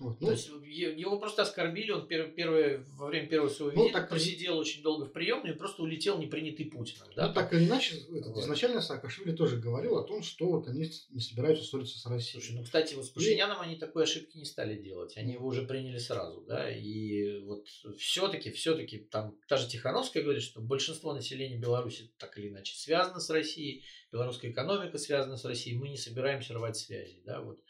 [0.00, 3.82] Вот, ну, То есть его просто оскорбили, он первый, первый, во время первого своего ну,
[3.82, 7.06] визита так, просидел очень долго в приемной и просто улетел непринятый Путиным.
[7.14, 7.28] Да?
[7.28, 8.42] Ну, так или иначе, этот, вот.
[8.42, 12.40] изначально Саакашвили тоже говорил о том, что вот они не собираются ссориться с Россией.
[12.40, 13.66] Слушай, ну, кстати, вот с Пашиняном и...
[13.66, 15.18] они такой ошибки не стали делать.
[15.18, 17.66] Они его уже приняли сразу, да, и вот
[17.98, 23.20] все-таки, все-таки там та же Тихановская говорит, что большинство населения Беларуси так или иначе связано
[23.20, 27.60] с Россией, белорусская экономика связана с Россией, мы не собираемся рвать связи, да, вот.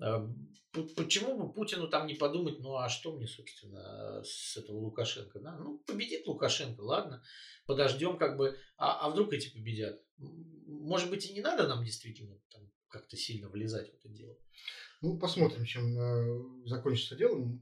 [0.00, 0.28] А,
[0.96, 5.40] почему бы Путину там не подумать, ну а что мне, собственно, с этого Лукашенко?
[5.40, 5.56] Да?
[5.58, 7.22] Ну, победит Лукашенко, ладно,
[7.66, 10.00] подождем как бы, а, а вдруг эти победят?
[10.66, 14.36] Может быть, и не надо нам действительно там как-то сильно влезать в это дело?
[15.00, 17.58] Ну, посмотрим, чем э, закончится дело,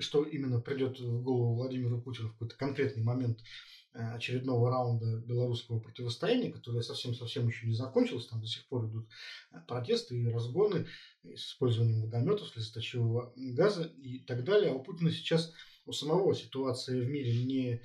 [0.00, 3.38] что именно придет в голову Владимиру Путину в какой-то конкретный момент
[3.96, 8.26] очередного раунда белорусского противостояния, которое совсем-совсем еще не закончилось.
[8.26, 9.08] Там до сих пор идут
[9.52, 10.86] э, протесты и разгоны
[11.24, 14.70] с использованием водометов, слезоточивого газа и так далее.
[14.70, 15.52] А у Путина сейчас
[15.86, 17.82] у самого ситуация в мире не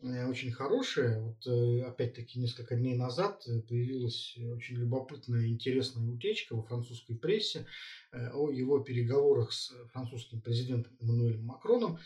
[0.00, 1.20] э, очень хорошая.
[1.20, 1.46] Вот
[1.86, 7.66] опять-таки несколько дней назад появилась очень любопытная интересная утечка во французской прессе
[8.12, 11.98] о его переговорах с французским президентом Эммануэлем Макроном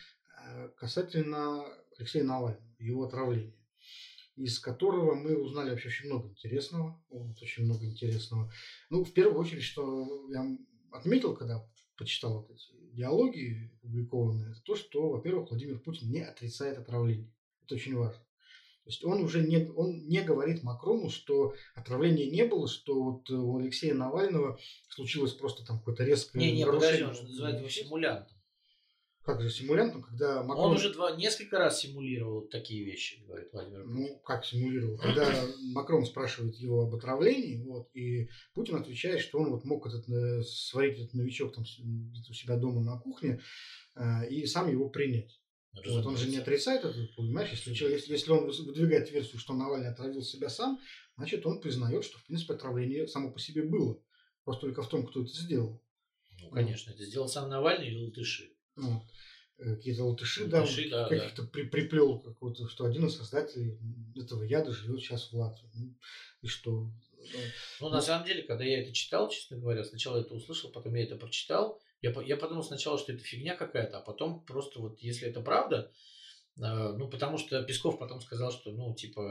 [0.76, 1.64] касательно
[1.98, 3.54] Алексея Навального его отравления,
[4.36, 7.02] из которого мы узнали вообще очень много интересного.
[7.08, 8.52] Вот, очень много интересного.
[8.90, 10.46] Ну, в первую очередь, что я
[10.92, 17.32] отметил, когда почитал вот эти диалоги опубликованные, то, что, во-первых, Владимир Путин не отрицает отравление.
[17.62, 18.20] Это очень важно.
[18.84, 23.28] То есть он уже не, он не говорит Макрону, что отравления не было, что вот
[23.30, 27.06] у Алексея Навального случилось просто там какое-то резкое не, не, нарушение.
[27.06, 28.35] Подожди, он называет его симулянтом
[29.26, 30.70] как же симулянтом, когда Макрон...
[30.70, 33.96] Он уже два, несколько раз симулировал такие вещи, говорит Владимир Путин.
[33.96, 34.96] Ну, как симулировал?
[34.98, 40.08] Когда Макрон спрашивает его об отравлении, вот, и Путин отвечает, что он вот мог этот,
[40.08, 43.40] э, сварить этот новичок там у себя дома на кухне
[43.96, 45.40] э, и сам его принять.
[45.84, 47.50] Вот он же не отрицает это, понимаешь?
[47.50, 50.80] Если, если, если он выдвигает версию, что Навальный отравил себя сам,
[51.16, 54.00] значит, он признает, что, в принципе, отравление само по себе было.
[54.44, 55.82] Просто только в том, кто это сделал.
[56.40, 58.55] Ну, конечно, это сделал сам Навальный или латыши.
[58.76, 59.02] Вот.
[59.58, 61.48] Э, какие-то латыши, латыши да, да, каких-то да.
[61.48, 63.78] При, приплел какого-то, что один из создателей
[64.14, 65.70] этого яда живет сейчас в Латвии.
[65.74, 65.94] Ну,
[66.42, 66.90] и что?
[67.80, 71.04] Ну, на самом деле, когда я это читал, честно говоря, сначала это услышал, потом я
[71.04, 75.26] это прочитал, я, я подумал сначала, что это фигня какая-то, а потом просто вот, если
[75.26, 75.90] это правда,
[76.58, 79.22] э, ну, потому что Песков потом сказал, что, ну, типа...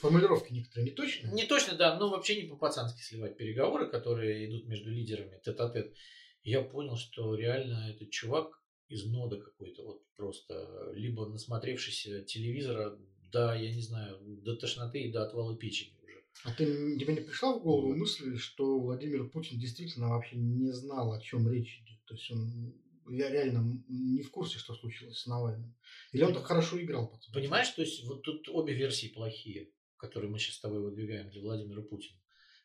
[0.00, 1.28] Формулировки некоторые не точно.
[1.28, 5.94] Не точно, да, но вообще не по-пацански сливать переговоры, которые идут между лидерами тет-а-тет.
[6.42, 8.61] Я понял, что реально этот чувак
[8.92, 12.98] из нода какой-то, вот просто, либо насмотревшись телевизора,
[13.32, 16.22] да, я не знаю, до тошноты и до отвала печени уже.
[16.44, 16.66] А ты,
[16.98, 21.50] тебе не пришла в голову мысль, что Владимир Путин действительно вообще не знал, о чем
[21.50, 22.04] речь идет?
[22.04, 22.74] То есть он
[23.08, 25.74] я реально не в курсе, что случилось с Навальным.
[26.12, 27.32] Или он так хорошо играл потом?
[27.34, 31.40] Понимаешь, то есть вот тут обе версии плохие, которые мы сейчас с тобой выдвигаем для
[31.40, 32.18] Владимира Путина.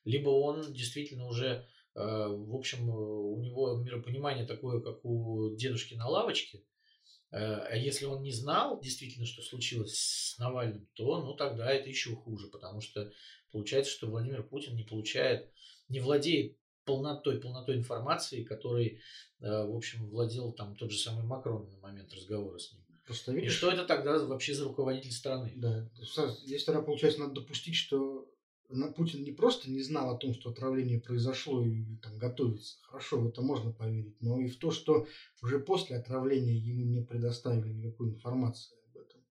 [0.03, 6.07] Либо он действительно уже Э, в общем, у него миропонимание такое, как у дедушки на
[6.07, 6.63] лавочке.
[7.31, 11.89] Э, а если он не знал действительно, что случилось с Навальным, то ну, тогда это
[11.89, 13.12] еще хуже, потому что
[13.51, 15.51] получается, что Владимир Путин не получает,
[15.89, 19.01] не владеет полнотой, полнотой информации, которой,
[19.41, 22.81] э, в общем, владел там тот же самый Макрон на момент разговора с ним.
[23.05, 25.53] Просто видишь, И что это тогда вообще за руководитель страны?
[25.55, 25.89] Да.
[26.43, 28.29] Здесь тогда, получается, надо допустить, что
[28.95, 32.77] Путин не просто не знал о том, что отравление произошло и там готовится.
[32.84, 34.21] Хорошо, в это можно поверить.
[34.21, 35.08] Но и в то, что
[35.41, 39.21] уже после отравления ему не предоставили никакой информации об этом.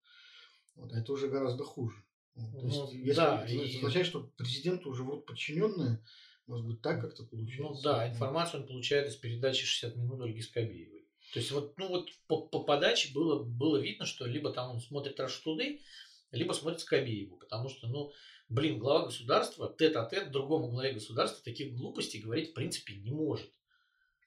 [0.77, 2.03] Вот, а это уже гораздо хуже.
[2.35, 3.77] Вот, то есть, ну, если да, это, и...
[3.77, 6.03] означает, что президенту уже вроде подчиненные,
[6.46, 7.62] может быть, так как-то получается.
[7.62, 11.07] Ну да, информацию он получает из передачи 60 минут Ольги Скобеевой.
[11.33, 14.81] То есть вот, ну вот по, по подаче было, было видно, что либо там он
[14.81, 15.81] смотрит Раштуды,
[16.30, 18.12] либо смотрит Скобееву, потому что, ну,
[18.48, 23.52] блин, глава государства тет-а-тет другому главе государства таких глупостей говорить в принципе не может.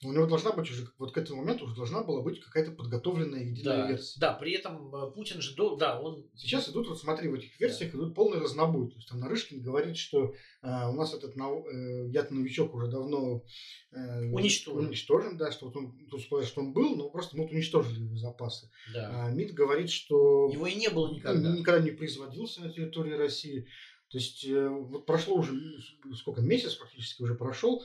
[0.01, 3.43] У него должна быть уже, вот к этому моменту уже должна была быть какая-то подготовленная
[3.43, 4.19] единая да, версия.
[4.19, 6.25] Да, при этом э, Путин же, да, он...
[6.35, 7.97] Сейчас идут, вот смотри, в этих версиях да.
[7.97, 8.87] идут полный разнобой.
[8.89, 13.43] То есть там Нарышкин говорит, что э, у нас этот э, яд-новичок уже давно
[13.91, 14.87] э, уничтожен.
[14.87, 18.01] уничтожен, да, что вот он, тут сказать, что он был, но просто мы вот уничтожили
[18.01, 18.71] его запасы.
[18.93, 19.25] Да.
[19.25, 20.49] А МИД говорит, что...
[20.49, 21.51] Его и не было никогда.
[21.51, 23.67] Никогда не производился на территории России.
[24.09, 25.53] То есть э, вот прошло уже,
[26.15, 27.83] сколько, месяц практически уже прошел,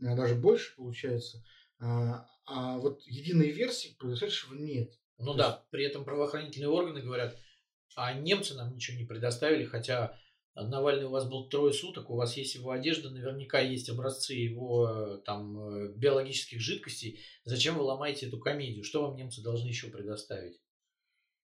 [0.00, 1.44] даже больше получается,
[1.78, 4.92] а, а вот единой версии произошедшего нет.
[5.18, 5.70] Ну То да, есть...
[5.70, 7.36] при этом правоохранительные органы говорят,
[7.96, 10.18] а немцы нам ничего не предоставили, хотя
[10.54, 14.88] Навальный у вас был трое суток, у вас есть его одежда, наверняка есть образцы его
[14.88, 17.20] э, там биологических жидкостей.
[17.44, 18.84] Зачем вы ломаете эту комедию?
[18.84, 20.60] Что вам немцы должны еще предоставить?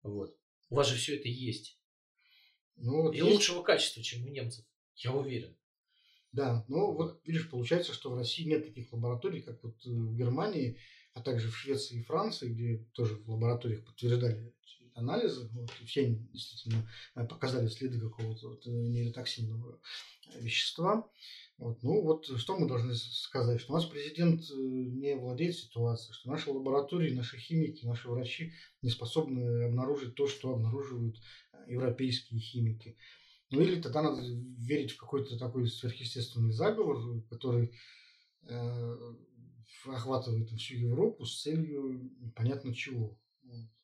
[0.03, 0.37] Вот.
[0.71, 1.79] У вас же все это есть.
[2.77, 3.31] Ну, вот и есть...
[3.31, 4.65] лучшего качества, чем у немцев,
[4.97, 5.57] я уверен.
[6.37, 10.15] Да, ну вот видишь, получается, что в России нет таких лабораторий, как вот э, в
[10.15, 10.77] Германии,
[11.15, 14.53] а также в Швеции и Франции, где тоже в лабораториях подтверждали
[14.93, 19.81] анализы, вот, все действительно показали следы какого-то вот, нейротоксинного
[20.39, 21.09] вещества.
[21.57, 26.29] Вот, ну вот что мы должны сказать, что у нас президент не владеет ситуацией, что
[26.29, 31.17] наши лаборатории, наши химики, наши врачи не способны обнаружить то, что обнаруживают
[31.67, 32.99] европейские химики.
[33.51, 34.23] Ну или тогда надо
[34.59, 37.73] верить в какой-то такой сверхъестественный заговор, который
[38.43, 39.15] э,
[39.87, 43.19] охватывает всю Европу с целью непонятно чего.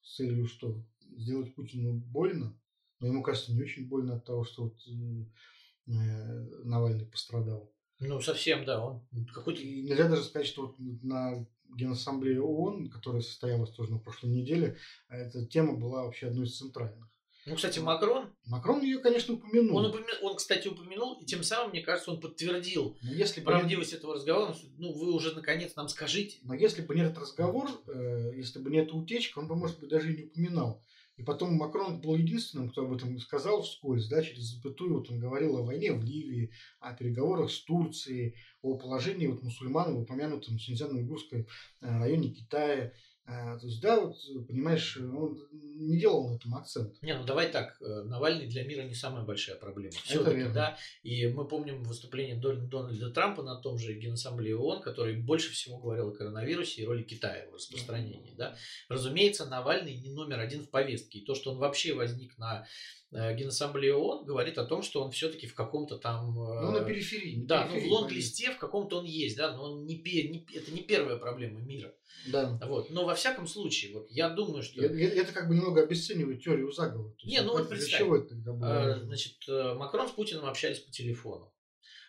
[0.02, 0.84] С целью что?
[1.16, 2.58] Сделать Путину больно.
[2.98, 7.72] Но ему кажется не очень больно от того, что вот, э, э Навальный пострадал.
[8.00, 8.84] Ну, совсем, да.
[8.84, 9.60] Он какой-то...
[9.60, 14.76] И нельзя даже сказать, что вот на Генассамблее ООН, которая состоялась тоже на прошлой неделе,
[15.08, 17.11] эта тема была вообще одной из центральных.
[17.44, 18.32] Ну, кстати, Макрон...
[18.46, 19.76] Макрон ее, конечно, упомянул.
[19.76, 20.14] Он, упомя...
[20.22, 23.98] он кстати, упомянул, и тем самым, мне кажется, он подтвердил Но если правдивость бы...
[23.98, 24.56] этого разговора.
[24.78, 26.38] Ну, вы уже, наконец, нам скажите.
[26.42, 30.12] Но если бы нет разговор, э, если бы нет утечки, он бы, может быть, даже
[30.12, 30.82] и не упоминал.
[31.16, 34.94] И потом Макрон был единственным, кто об этом сказал вскользь, да, через запятую.
[34.94, 39.94] Вот он говорил о войне в Ливии, о переговорах с Турцией, о положении вот мусульман
[39.94, 41.46] в упомянутом Синьцзян-Уйгурском
[41.80, 42.92] э, районе Китая.
[43.24, 44.16] А, то есть, да, вот,
[44.48, 47.00] понимаешь, он не делал на этом акцент.
[47.02, 49.92] Не, ну давай так, э, Навальный для мира не самая большая проблема.
[49.92, 50.76] Все-таки, да.
[51.04, 56.08] И мы помним выступление Дональда Трампа на том же Генассамблее ООН, который больше всего говорил
[56.08, 58.34] о коронавирусе и роли Китая в распространении.
[58.36, 58.56] Да.
[58.88, 61.20] Разумеется, Навальный не номер один в повестке.
[61.20, 62.66] И то, что он вообще возник на
[63.14, 66.34] Э, Генассамблея ООН говорит о том, что он все-таки в каком-то там...
[66.34, 67.44] Ну, на периферии.
[67.44, 70.72] Да, периферии, ну, в лонг-листе в каком-то он есть, да, но он не, не, это
[70.72, 71.92] не первая проблема мира.
[72.26, 72.58] Да.
[72.64, 72.88] Вот.
[72.90, 74.82] Но во всяком случае, вот я думаю, что...
[74.82, 77.14] Это как бы немного обесценивает теорию заговора.
[77.24, 78.00] Не, ну вот представь.
[78.00, 78.94] Чего это тогда было?
[78.94, 81.52] А, значит, э, Макрон с Путиным общались по телефону.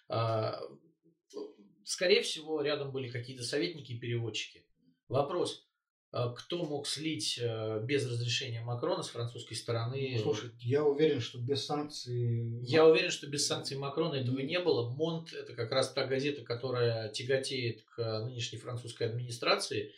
[0.08, 0.62] А,
[1.84, 4.66] скорее всего, рядом были какие-то советники и переводчики.
[5.10, 5.68] Вопрос,
[6.12, 10.14] а кто мог слить э, без разрешения Макрона с французской стороны?
[10.16, 12.62] Ну, слушай, я уверен, что без санкций...
[12.62, 14.90] Я уверен, что без санкций Макрона этого не было.
[14.90, 19.92] Монт– это как раз та газета, которая тяготеет к нынешней французской администрации.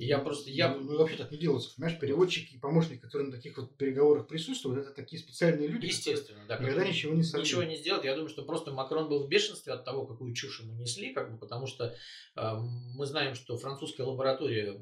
[0.00, 0.48] И я просто...
[0.48, 0.74] Я...
[0.74, 1.74] Ну, вообще так не делается.
[1.76, 6.40] Понимаешь, переводчики и помощники, которые на таких вот переговорах присутствуют, это такие специальные люди, Естественно,
[6.48, 6.56] да.
[6.56, 7.46] Никогда ничего не сольют.
[7.46, 8.04] Ничего не сделать.
[8.04, 11.30] Я думаю, что просто Макрон был в бешенстве от того, какую чушь ему несли, как
[11.30, 11.94] бы, потому что
[12.34, 12.54] э,
[12.94, 14.80] мы знаем, что французская лаборатория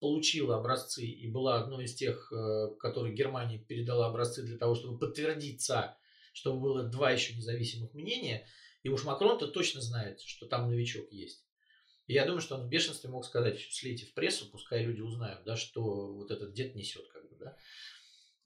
[0.00, 4.98] получила образцы и была одной из тех, э, которой Германия передала образцы для того, чтобы
[4.98, 5.96] подтвердиться,
[6.34, 8.46] чтобы было два еще независимых мнения.
[8.82, 11.47] И уж Макрон-то точно знает, что там новичок есть.
[12.08, 15.44] И я думаю, что он в бешенстве мог сказать, слейте в прессу, пускай люди узнают,
[15.44, 17.56] да, что вот этот дед несет, как бы, да.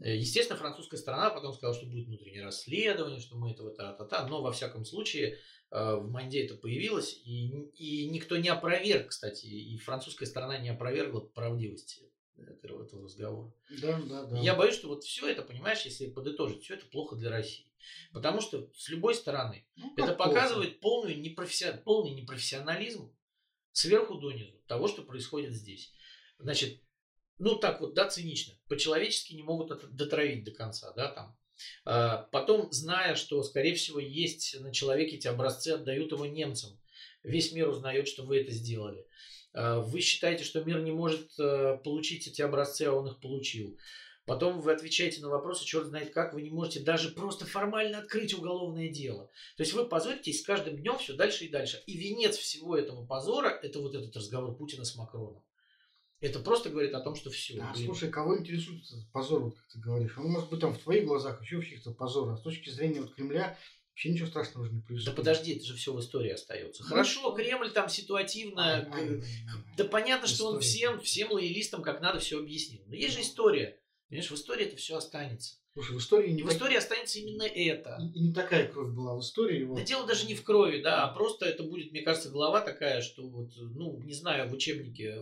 [0.00, 4.42] Э, естественно, французская сторона потом сказала, что будет внутреннее расследование, что мы этого та-та-та, но
[4.42, 5.38] во всяком случае
[5.72, 10.68] Э, в Манде это появилось, и, и никто не опроверг, кстати, и французская сторона не
[10.68, 12.02] опровергла правдивости
[12.36, 13.54] этого, этого разговора.
[13.80, 14.38] Да, да, да.
[14.38, 17.72] Я боюсь, что вот все это, понимаешь, если подытожить, все это плохо для России.
[18.12, 21.78] Потому что с любой стороны ну, это показывает полный, непрофессион...
[21.78, 23.10] полный непрофессионализм
[23.72, 25.92] сверху донизу того, что происходит здесь.
[26.38, 26.80] Значит,
[27.38, 31.36] ну так вот, да, цинично, по-человечески не могут дотравить до конца, да, там,
[31.84, 36.78] а, потом, зная, что, скорее всего, есть на человеке эти образцы, отдают его немцам.
[37.22, 39.06] Весь мир узнает, что вы это сделали.
[39.52, 43.78] А, вы считаете, что мир не может э, получить эти образцы, а он их получил.
[44.24, 48.34] Потом вы отвечаете на вопросы, черт знает как, вы не можете даже просто формально открыть
[48.34, 49.30] уголовное дело.
[49.56, 51.82] То есть вы позоритесь с каждым днем все дальше и дальше.
[51.86, 55.42] И венец всего этого позора– это вот этот разговор Путина с Макроном.
[56.20, 57.60] Это просто говорит о том, что все.
[57.60, 60.16] А, слушай, кого интересует этот позор, вот, как ты говоришь?
[60.16, 63.00] Он может быть там в твоих глазах еще вообще то позор, а с точки зрения
[63.00, 63.58] вот Кремля
[63.90, 65.16] вообще ничего страшного уже не происходит.
[65.16, 66.84] Да подожди, это же все в истории остается.
[66.84, 67.32] Ну, Хорошо?
[67.32, 68.76] Кремль там ситуативно.
[68.76, 70.36] А, а, да понятно, история.
[70.36, 72.84] что он всем, всем лоялистам как надо все объяснил.
[72.86, 73.81] Но есть же история.
[74.12, 75.54] Понимаешь, в истории это все останется.
[75.72, 76.54] Слушай, в истории не в так...
[76.56, 77.96] истории останется именно это.
[77.98, 79.64] И, и не такая кровь была в истории.
[79.64, 79.78] Вот.
[79.78, 83.00] Да дело даже не в крови, да, а просто это будет, мне кажется, глава такая,
[83.00, 85.16] что вот, ну, не знаю, в учебнике,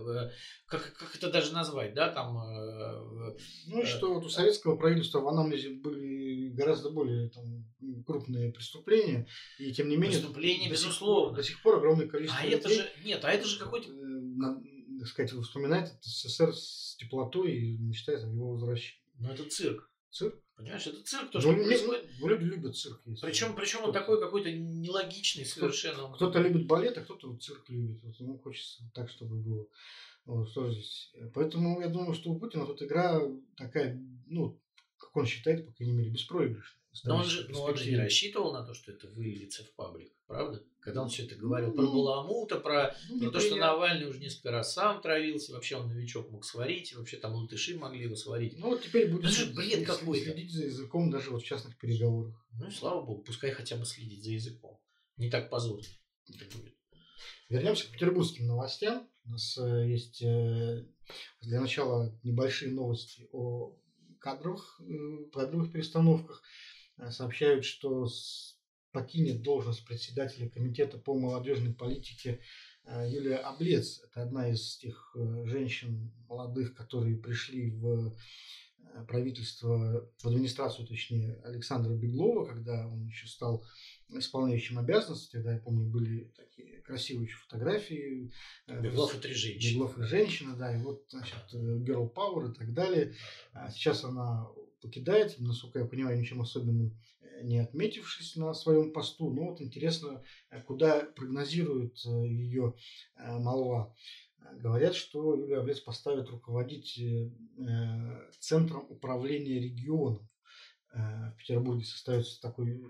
[0.66, 2.36] как, как это даже назвать, да, там.
[2.36, 3.36] Э,
[3.68, 7.64] ну, э, что вот у советского правительства в анамнезе были гораздо более там,
[8.04, 9.28] крупные преступления,
[9.60, 10.18] и тем не менее.
[10.18, 11.36] Преступления, до безусловно.
[11.36, 12.40] До сих пор огромное количество.
[12.40, 13.88] А людей, это же, нет, а это же какой-то.
[13.88, 14.69] Э,
[15.00, 19.00] так сказать, вспоминает СССР с теплотой и мечтает о его возвращении.
[19.18, 19.90] Ну, это цирк.
[20.10, 20.34] Цирк?
[20.56, 22.10] Понимаешь, это цирк, то, что ну, происходит.
[22.20, 23.00] Ну, люди любят цирк.
[23.22, 26.12] Причем, причем он такой какой-то нелогичный совершенно.
[26.12, 28.02] Кто-то любит балет, а кто-то вот цирк любит.
[28.02, 29.66] Вот ему хочется так, чтобы было.
[30.26, 31.14] Вот, что здесь.
[31.32, 33.22] Поэтому я думаю, что у Путина тут игра
[33.56, 34.60] такая, ну,
[34.98, 36.79] как он считает, по крайней мере, беспроигрышной.
[37.04, 40.12] Но он, же, но он же не рассчитывал на то, что это выльется в паблик,
[40.26, 40.62] правда?
[40.80, 44.18] Когда он все это говорил ну, про Баламута, про, ну, про то, что Навальный уже
[44.18, 48.16] несколько раз сам травился, вообще он новичок мог сварить, и вообще там латыши могли его
[48.16, 48.58] сварить.
[48.58, 50.32] Ну вот теперь будет же бред какой-то.
[50.32, 52.34] следить за языком даже вот в частных переговорах.
[52.52, 54.80] Ну и слава богу, пускай хотя бы следить за языком.
[55.16, 55.84] Не так позорно
[56.28, 56.74] это будет.
[57.48, 59.08] Вернемся к петербургским новостям.
[59.24, 60.86] У нас э, есть э,
[61.42, 63.76] для начала небольшие новости о
[64.20, 66.42] кадровых, э, кадровых перестановках.
[67.00, 68.08] Э, сообщают, что
[68.92, 72.40] покинет должность председателя комитета по молодежной политике
[72.84, 74.02] э, Юлия Облец.
[74.04, 78.16] Это одна из тех э, женщин молодых, которые пришли в
[79.06, 83.64] правительство, в администрацию, точнее, Александра Беглова, когда он еще стал
[84.08, 85.30] исполняющим обязанности.
[85.30, 88.32] Тогда, я помню, были такие красивые еще фотографии.
[88.66, 89.74] Беглов и три женщины.
[89.74, 93.14] Беглов и женщина, да, и вот, значит, Girl Power и так далее.
[93.52, 94.48] А сейчас она
[94.80, 99.32] покидает, насколько я понимаю, ничем особенным э, не отметившись на своем посту.
[99.32, 102.74] Но вот интересно, э, куда прогнозирует э, ее
[103.16, 103.94] молва.
[104.54, 107.00] Говорят, что Юлия Облец поставит руководить
[108.40, 110.28] Центром управления регионом.
[110.92, 112.82] В Петербурге состоится такой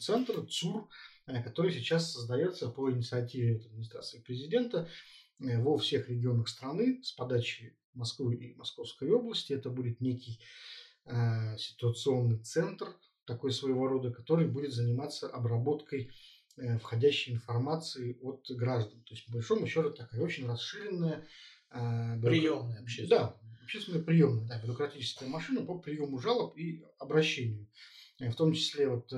[0.00, 0.88] центр, ЦУР,
[1.44, 4.88] который сейчас создается по инициативе администрации президента
[5.38, 9.52] во всех регионах страны с подачи Москвы и Московской области.
[9.52, 10.40] Это будет некий
[11.10, 12.94] Э, ситуационный центр,
[13.24, 16.10] такой своего рода, который будет заниматься обработкой
[16.56, 19.02] э, входящей информации от граждан.
[19.04, 21.26] То есть, по большому счету, такая очень расширенная...
[21.70, 23.20] Э, приемная общественная.
[23.20, 27.66] Да, общественная приемная, да, бюрократическая машина по приему жалоб и обращению.
[28.18, 29.12] В том числе вот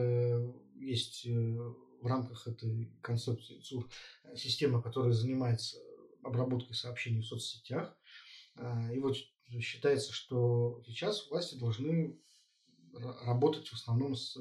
[0.75, 3.89] есть в рамках этой концепции ЦУР
[4.37, 5.79] система, которая занимается
[6.23, 7.97] обработкой сообщений в соцсетях.
[8.93, 9.17] И вот
[9.59, 12.19] считается, что сейчас власти должны
[12.93, 14.37] работать в основном с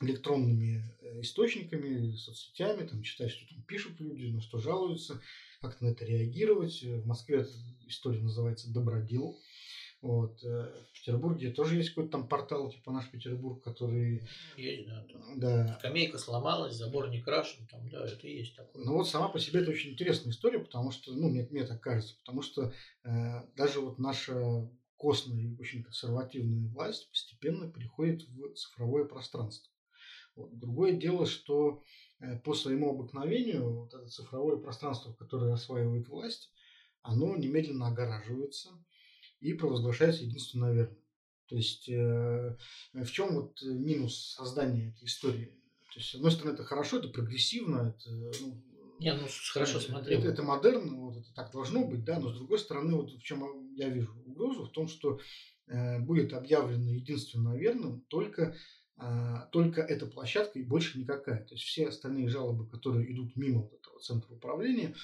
[0.00, 5.20] электронными э, источниками, соцсетями, там, читать, что там пишут люди, на что жалуются,
[5.60, 6.82] как на это реагировать.
[6.82, 7.52] В Москве эта
[7.86, 9.38] история называется «Добродел».
[10.02, 10.42] Вот.
[10.44, 14.26] Э, в Петербурге тоже есть какой-то там портал, типа наш Петербург, который...
[14.56, 15.06] Есть, да.
[15.36, 15.78] Да.
[15.78, 18.82] Скамейка сломалась, забор не крашен, там, да, это и есть такое.
[18.82, 21.80] Ну вот сама по себе это очень интересная история, потому что, ну, мне, мне так
[21.80, 22.72] кажется, потому что
[23.04, 29.70] э, даже вот наша костная и очень консервативная власть постепенно переходит в цифровое пространство.
[30.34, 30.58] Вот.
[30.58, 31.82] Другое дело, что
[32.20, 36.50] э, по своему обыкновению вот это цифровое пространство, которое осваивает власть,
[37.02, 38.70] оно немедленно огораживается,
[39.40, 40.98] и провозглашается единственно верным.
[41.48, 42.56] То есть э,
[42.92, 45.46] в чем вот минус создания этой истории?
[45.92, 48.10] То есть, с одной стороны, это хорошо, это прогрессивно, это,
[48.40, 48.62] ну,
[49.00, 50.14] не, ну хорошо, это, смотри.
[50.14, 53.22] Это, это модерн, вот это так должно быть, да, но с другой стороны, вот в
[53.22, 55.18] чем я вижу угрозу, в том, что
[55.66, 58.54] э, будет объявлено единственно верным только,
[58.98, 61.44] э, только эта площадка и больше никакая.
[61.46, 64.94] То есть все остальные жалобы, которые идут мимо вот этого центра управления,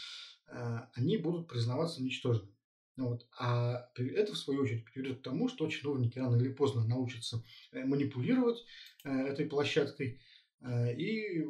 [0.48, 2.55] э, они будут признаваться ничтожными.
[2.96, 3.26] Вот.
[3.38, 7.84] А это, в свою очередь, приведет к тому, что чиновники рано или поздно научатся э,
[7.84, 8.64] манипулировать
[9.04, 10.18] э, этой площадкой
[10.62, 11.44] э, и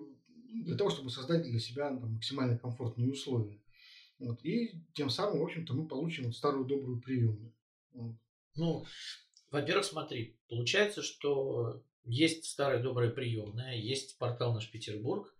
[0.64, 3.62] для того, чтобы создать для себя там, максимально комфортные условия.
[4.18, 4.44] Вот.
[4.44, 7.54] И тем самым, в общем-то, мы получим вот старую добрую приемную.
[7.92, 8.16] Вот.
[8.56, 8.84] Ну,
[9.50, 15.32] во-первых, смотри, получается, что есть старая добрая приемная, есть портал наш Петербург,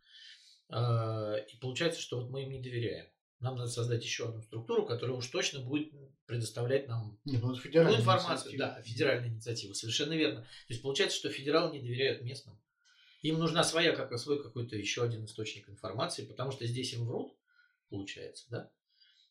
[0.69, 3.07] и получается, что вот мы им не доверяем.
[3.47, 5.93] Нам надо создать еще одну структуру, которая уж точно будет
[6.27, 8.53] предоставлять нам Нет, ну, ну, информацию.
[8.53, 8.59] Инициатива.
[8.59, 10.41] Да, федеральная инициатива, совершенно верно.
[10.41, 12.61] То есть получается, что федералы не доверяют местным.
[13.23, 17.37] Им нужна своя, как свой какой-то еще один источник информации, потому что здесь им врут,
[17.89, 18.71] получается, да?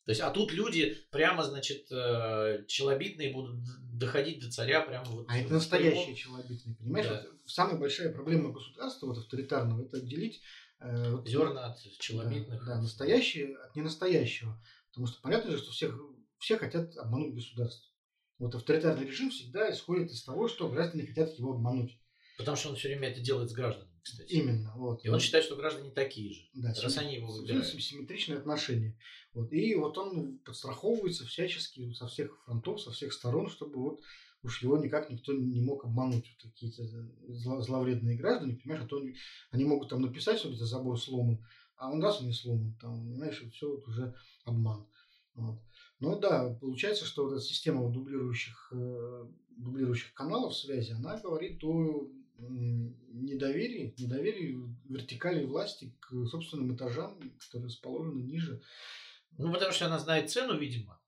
[0.06, 5.26] То есть, а тут люди прямо, значит, э, челобитные будут доходить до царя прямо вот.
[5.28, 7.08] А это настоящие челобитные, понимаешь?
[7.08, 7.26] Да.
[7.30, 10.42] Вот самая большая проблема государства вот авторитарного это отделить
[10.80, 12.66] Зерна от челобитных.
[12.66, 14.62] Да, да, настоящее от ненастоящего.
[14.90, 15.98] Потому что понятно же, что всех,
[16.38, 17.90] все хотят обмануть государство.
[18.38, 21.98] Вот авторитарный режим всегда исходит из того, что граждане хотят его обмануть.
[22.38, 24.30] Потому что он все время это делает с гражданами, кстати.
[24.34, 24.74] Именно.
[24.76, 25.06] Вот.
[25.06, 26.42] И он считает, что граждане такие же.
[26.54, 27.04] Да, раз сим...
[27.04, 27.66] они его выбирают.
[27.66, 29.00] Симметричные отношения.
[29.34, 29.54] Вот.
[29.54, 34.02] И вот он подстраховывается всячески со всех фронтов, со всех сторон, чтобы вот
[34.46, 36.32] уж его никак никто не мог обмануть.
[36.32, 36.84] Вот какие-то
[37.28, 39.16] зло, зловредные граждане, понимаешь, а то они,
[39.52, 41.44] они могут там написать, что это забор сломан,
[41.76, 44.14] а он раз и не сломан, там, понимаешь, все вот уже
[44.46, 44.86] обман.
[45.34, 45.60] Вот.
[46.00, 49.26] Ну да, получается, что вот эта система дублирующих, э,
[49.58, 54.58] дублирующих каналов связи, она говорит о недоверии, недоверии
[54.90, 58.62] вертикали власти к собственным этажам, которые расположены ниже.
[59.38, 61.00] Ну, потому что она знает цену, видимо,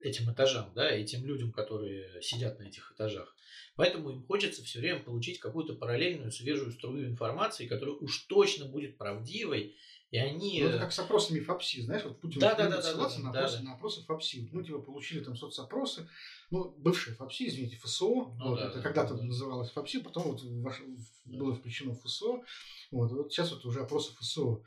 [0.00, 3.34] этим этажам, да, этим людям, которые сидят на этих этажах.
[3.76, 8.98] Поэтому им хочется все время получить какую-то параллельную, свежую струю информации, которая уж точно будет
[8.98, 9.76] правдивой,
[10.10, 10.62] и они...
[10.62, 13.24] Ну, это как с опросами ФАПСИ, знаешь, вот Путин да, да, да, да, ссылаться да,
[13.24, 13.62] на, да, опросы, да.
[13.64, 14.48] на опросы ФАПСИ.
[14.52, 16.08] Мы типа получили там соцопросы,
[16.50, 19.22] ну, бывшие ФАПСИ, извините, ФСО, Ну, вот, да, это да, когда-то да.
[19.22, 20.82] называлось ФАПСИ, потом вот ваш-
[21.26, 21.38] Да.
[21.38, 22.42] было включено ФСО,
[22.90, 24.62] вот, вот сейчас вот уже опросы ФСО,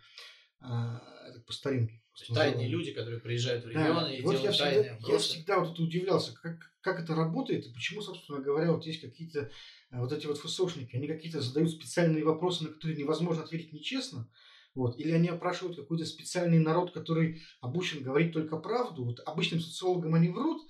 [0.59, 1.01] а,
[1.47, 2.00] по старинке.
[2.15, 4.99] Просто Тайные люди, которые приезжают в Да, регионы и и вот я делают всегда, тайные
[4.99, 9.01] я всегда вот это удивлялся, как, как это работает, и почему, собственно говоря, вот есть
[9.01, 13.73] какие-то э, вот эти вот ФСОшники, они какие-то задают специальные вопросы, на которые невозможно ответить
[13.73, 14.29] нечестно,
[14.75, 20.13] вот, или они опрашивают какой-то специальный народ, который обучен говорить только правду, вот обычным социологам
[20.13, 20.61] они врут,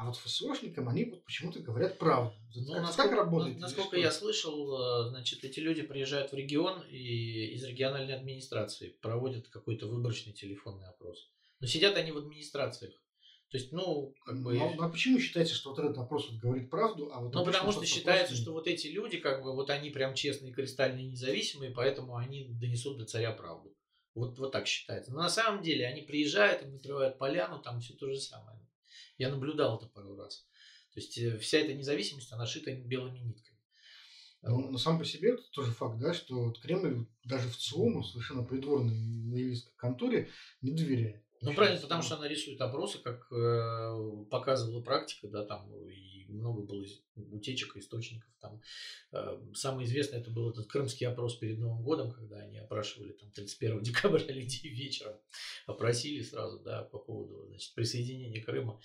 [0.00, 2.34] а вот ФСОшникам они вот почему-то говорят правду.
[2.54, 3.58] Вот Ну, как, насколько, как работает?
[3.58, 9.48] насколько я слышал, э, значит, эти люди приезжают в регион и из региональной администрации проводят
[9.48, 11.28] какой-то выборочный телефонный опрос.
[11.60, 12.94] Но сидят они в администрациях.
[13.50, 14.54] То есть, ну, как бы...
[14.54, 17.70] Ну, а почему считается, что вот этот опрос вот говорит правду, а вот Ну, потому
[17.70, 18.42] что считается, нет?
[18.42, 22.96] что вот эти люди, как бы, вот они прям честные, кристальные, независимые, поэтому они донесут
[22.96, 23.76] до царя правду.
[24.14, 25.12] Вот, вот так считается.
[25.12, 28.58] Но на самом деле они приезжают, им накрывают поляну, там все то же самое.
[29.20, 30.46] Я наблюдал это пару раз.
[30.94, 33.58] То есть э, вся эта независимость, она шита белыми нитками.
[34.40, 38.02] Ну, на сам по себе это тоже факт, да, что вот Кремль даже в ЦИОМу,
[38.02, 40.30] совершенно придворной наивистской конторе,
[40.62, 41.22] не доверяет.
[41.42, 46.62] Ну, правильно, потому что она рисует опросы, как э, показывала практика, да, там и много
[46.62, 46.84] было
[47.16, 48.30] утечек источников.
[48.40, 48.60] Там
[49.12, 53.30] э, самый известный это был этот крымский опрос перед Новым годом, когда они опрашивали там
[53.30, 55.16] 31 декабря людей вечером,
[55.66, 58.80] опросили сразу, да, по поводу, значит, присоединения Крыма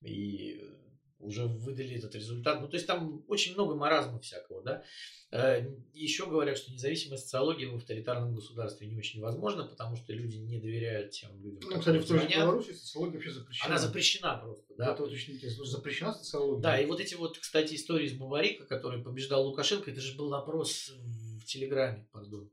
[0.00, 0.89] и э,
[1.20, 2.60] уже выдали этот результат.
[2.60, 4.82] Ну, то есть там очень много маразма всякого, да.
[5.92, 10.58] Еще говорят, что независимая социология в авторитарном государстве не очень возможна, потому что люди не
[10.58, 12.28] доверяют тем людям, Ну, кстати, в той же.
[12.28, 13.66] Беларуси социология вообще запрещена.
[13.68, 14.92] Она запрещена просто, да.
[14.92, 15.64] Это вот очень интересно.
[15.64, 16.62] Что запрещена социология.
[16.62, 20.34] Да, и вот эти вот, кстати, истории с Бабарика, который побеждал Лукашенко, это же был
[20.34, 20.90] опрос
[21.40, 22.50] в Телеграме, пардон.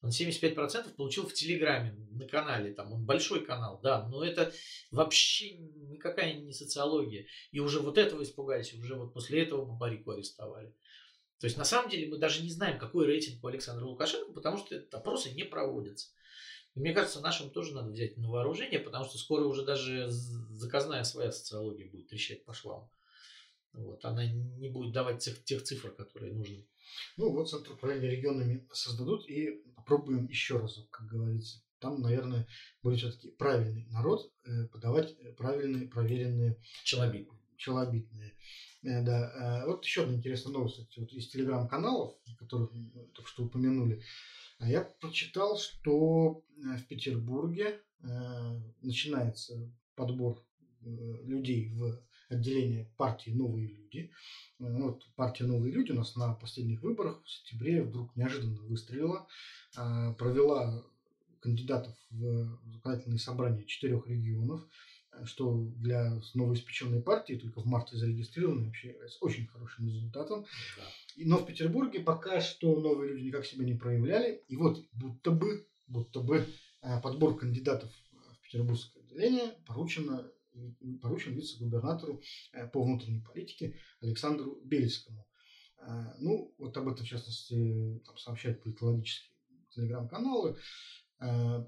[0.00, 4.52] Он 75% получил в Телеграме на канале, там он большой канал, да, но это
[4.92, 7.26] вообще никакая не социология.
[7.50, 10.72] И уже вот этого испугались, уже вот после этого Бабарику арестовали.
[11.40, 14.58] То есть на самом деле мы даже не знаем, какой рейтинг у Александра Лукашенко, потому
[14.58, 16.10] что опросы не проводятся.
[16.74, 21.02] И мне кажется, нашим тоже надо взять на вооружение, потому что скоро уже даже заказная
[21.02, 22.88] своя социология будет трещать по швам.
[23.78, 26.66] Вот, она не будет давать тех, тех цифр, которые нужны.
[27.16, 31.62] Ну, вот Центр управления регионами создадут и попробуем еще разок, как говорится.
[31.78, 32.48] Там, наверное,
[32.82, 37.40] будет все-таки правильный народ э, подавать э, правильные, проверенные Челобитные.
[37.56, 38.34] челобитные.
[38.82, 39.64] Э, Да.
[39.66, 44.02] Вот еще одна интересная новость кстати, вот из телеграм-каналов, которых мы только что упомянули.
[44.58, 47.80] А Я прочитал, что в Петербурге
[48.82, 50.44] начинается подбор
[50.80, 54.10] людей в отделение партии «Новые люди».
[54.60, 59.26] Э, Вот партия «Новые люди» у нас на последних выборах в сентябре вдруг неожиданно выстрелила,
[59.76, 60.84] э, провела
[61.40, 64.66] кандидатов в законодательные собрания четырех регионов,
[65.12, 70.44] э, что для новоиспеченной партии только в марте зарегистрированы, вообще является очень хорошим результатом.
[70.76, 70.84] Да.
[71.16, 74.42] Но в Петербурге пока что новые люди никак себя не проявляли.
[74.48, 76.46] И вот будто бы, будто бы
[76.82, 80.30] э, подбор кандидатов в петербургское отделение поручено,
[81.00, 82.20] поручен вице-губернатору
[82.52, 85.26] э, по внутренней политике Александру Бельскому.
[85.80, 89.30] Э, Ну, вот об этом, в частности, там сообщают политологические
[89.70, 90.56] телеграм-каналы.
[91.20, 91.64] Э,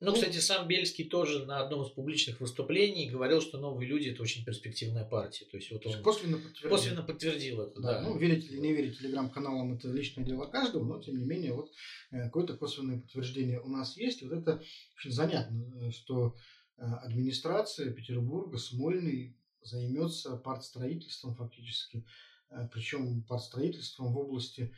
[0.00, 4.08] Ну, Ну, кстати, сам Бельский тоже на одном из публичных выступлений говорил, что новые люди
[4.10, 5.46] это очень перспективная партия.
[5.46, 6.70] То есть вот он Косвенно подтвердил.
[6.70, 7.80] косвенно подтвердил это.
[7.80, 8.00] Да, Да.
[8.02, 11.70] ну, верить или не верить телеграм-каналам, это личное дело каждого, но, тем не менее, вот
[12.10, 14.20] какое-то косвенное подтверждение у нас есть.
[14.22, 14.60] Вот это
[14.98, 16.34] очень занятно, что
[16.76, 22.06] администрация Петербурга, Смольный, займется партстроительством фактически.
[22.50, 24.74] Э, Причем партстроительством в области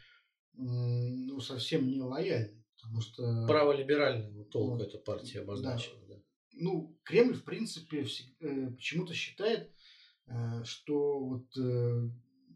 [0.55, 2.65] ну, совсем не лояльной.
[2.81, 5.99] Потому что Праволиберального толка Ну, эта партия обозначена.
[6.09, 6.15] да.
[6.53, 8.07] ну, Кремль, в принципе,
[8.41, 9.71] э, почему-то считает,
[10.27, 11.49] э, что вот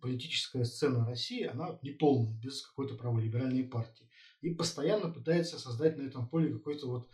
[0.01, 4.09] политическая сцена России, она вот неполная, без какой-то праволиберальной партии.
[4.41, 7.09] И постоянно пытается создать на этом поле какой-то вот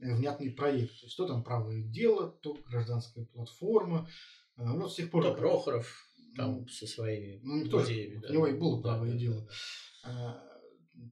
[0.00, 0.98] внятный проект.
[1.00, 4.08] То есть, то там правое дело, то гражданская платформа.
[4.56, 5.24] Э, Ну, с тех пор...
[5.24, 8.18] То Прохоров там Ну, со своими ну, тоже, идеями.
[8.18, 8.32] у да.
[8.32, 9.48] него и было правое да, дело.
[10.04, 10.10] да.
[10.12, 10.50] А,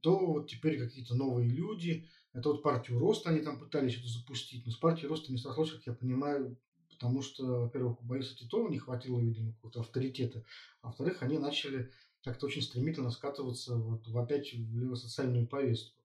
[0.03, 2.07] то вот теперь какие-то новые люди.
[2.33, 5.73] Это вот партию Роста они там пытались что-то запустить, но с партией Роста не срослось,
[5.73, 6.57] как я понимаю,
[6.91, 10.45] потому что, во-первых, у Бориса Титова не хватило, видимо, какого-то авторитета,
[10.83, 11.91] а во-вторых, они начали
[12.23, 15.97] как-то очень стремительно скатываться вот в опять в левосоциальную повестку.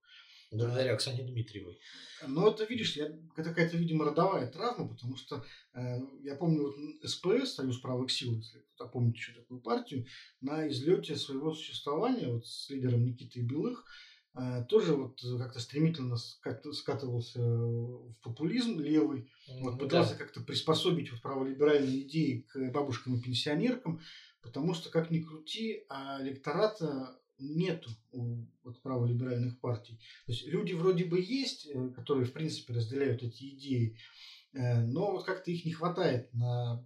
[0.54, 1.80] Благодаря Оксане Дмитриевой.
[2.28, 5.44] Но это, видишь, я, это какая-то, видимо, родовая травма, потому что
[5.74, 6.76] э, я помню вот
[7.10, 10.06] СПС, Союз правых сил, если кто-то помнит еще такую партию,
[10.42, 13.86] на излете своего существования вот с лидером Никитой Белых
[14.36, 19.30] э, тоже вот как-то стремительно скатывался в популизм левый,
[19.60, 20.20] вот, ну, пытался да.
[20.20, 24.02] как-то приспособить вот праволиберальные идеи к бабушкам и пенсионеркам,
[24.42, 30.00] потому что, как ни крути, а электората нету у вот, праволиберальных партий.
[30.26, 33.98] То есть люди вроде бы есть, э, которые, в принципе, разделяют эти идеи,
[34.54, 36.86] э, но вот как-то их не хватает на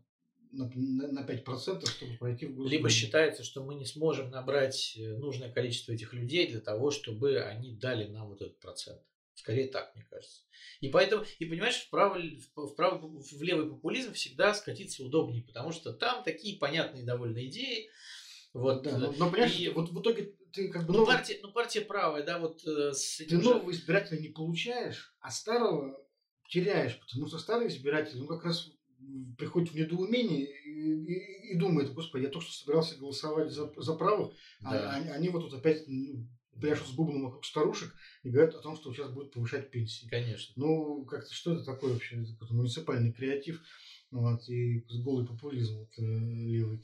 [0.52, 2.70] на, на 5%, чтобы пройти в Госдуму.
[2.70, 7.41] Либо считается, что мы не сможем набрать э, нужное количество этих людей для того, чтобы
[7.41, 9.02] они дали нам вот этот процент.
[9.34, 10.41] Скорее так, мне кажется.
[10.80, 12.20] И поэтому, и понимаешь, вправо,
[12.56, 17.89] вправо, в левый популизм всегда скатиться удобнее, потому что там такие понятные довольно идеи,
[18.54, 20.93] вот, да, но, но понимаешь, и, вот в итоге ты как бы...
[20.93, 21.16] Ну, новый...
[21.16, 23.41] партия, ну, партия правая, да, вот э, с Ты же...
[23.41, 26.00] нового избирателя не получаешь, а старого
[26.50, 28.72] теряешь, потому что старый избиратель, ну, как раз
[29.38, 33.93] приходит в недоумение и, и, и думает, господи, я только что собирался голосовать за, за
[33.93, 34.34] правых,
[34.64, 34.91] а да.
[34.91, 36.28] а они, они вот тут опять ну,
[36.60, 37.93] пляшут с бубном вокруг старушек
[38.24, 40.08] и говорят о том, что сейчас будет повышать пенсии.
[40.08, 40.54] Конечно.
[40.56, 42.24] Ну, как-то что это такое вообще?
[42.26, 43.62] Какой-то муниципальный креатив
[44.12, 46.84] вот, и голый популизм вот, э, левый.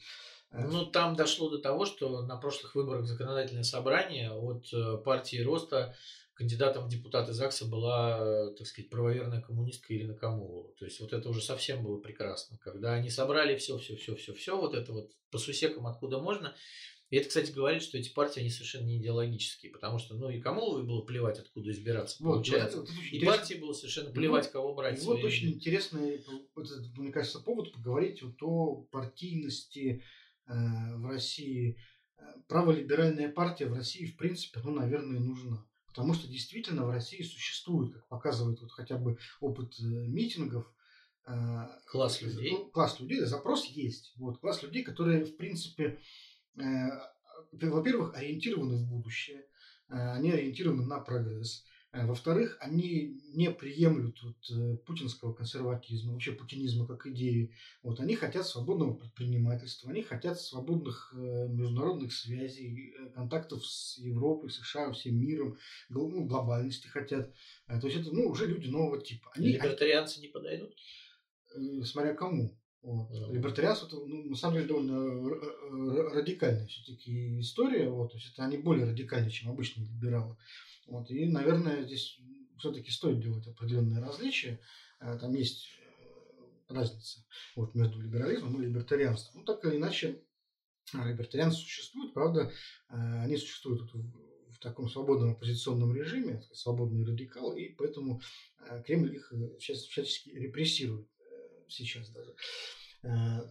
[0.53, 5.95] Ну, там дошло до того, что на прошлых выборах законодательное собрание от э, партии Роста
[6.35, 10.73] кандидатом в депутаты ЗАГСа была, так сказать, правоверная коммунистка Ирина Камолова.
[10.75, 12.57] То есть вот это уже совсем было прекрасно.
[12.59, 16.55] Когда они собрали все, все, все, все, все, вот это вот по сусекам откуда можно.
[17.09, 20.41] И это, кстати, говорит, что эти партии, они совершенно не идеологические, потому что, ну, и
[20.41, 22.79] Камоловой было плевать, откуда избираться, вот, получается.
[22.79, 23.37] Вот, это, это и интересно.
[23.37, 24.99] партии было совершенно плевать, ну, кого брать.
[24.99, 26.25] И вот очень интересный,
[26.97, 30.01] мне кажется, повод поговорить вот о партийности
[30.47, 31.77] в России,
[32.17, 35.65] э, праволиберальная партия в России, в принципе, ну, наверное, нужна.
[35.87, 40.71] Потому что действительно в России существует, как показывает вот хотя бы опыт э, митингов,
[41.85, 42.51] класс людей.
[42.51, 44.11] Ну, класс людей, запрос есть.
[44.17, 46.01] Вот, класс людей, которые, в принципе,
[46.53, 49.45] во-первых, ориентированы в будущее,
[49.87, 56.87] они ориентированы на прогресс, Э, во-вторых, они не приемлют вот, э, путинского консерватизма, вообще путинизма
[56.87, 57.53] как идеи.
[57.83, 64.49] Вот, они хотят свободного предпринимательства, они хотят свободных э, международных связей, э, контактов с Европой,
[64.49, 65.57] США, всем миром,
[65.89, 67.31] ну, глобальности хотят.
[67.67, 69.31] Э, то есть это ну, уже люди нового типа.
[69.35, 70.75] Они, Либертарианцы они, не подойдут?
[71.55, 72.57] Э, смотря кому.
[72.83, 73.11] Вот.
[73.11, 73.33] Mm-hmm.
[73.33, 77.89] Либертарианство это, ну, на самом деле довольно радикальная все-таки история.
[77.89, 78.11] Вот.
[78.11, 80.35] То есть это они более радикальны, чем обычные либералы.
[80.87, 82.19] Вот, и, наверное, здесь
[82.57, 84.59] все-таки стоит делать определенные различия.
[84.99, 85.67] Э, там есть
[86.67, 87.25] э, разница
[87.55, 89.39] вот, между либерализмом и либертарианством.
[89.39, 90.21] Ну, так или иначе,
[90.93, 92.51] э, либертарианцы существуют, правда,
[92.89, 98.21] они существуют в таком свободном оппозиционном режиме, свободные радикалы, и поэтому
[98.85, 101.07] Кремль их сейчас всячески репрессирует
[101.73, 102.35] сейчас даже.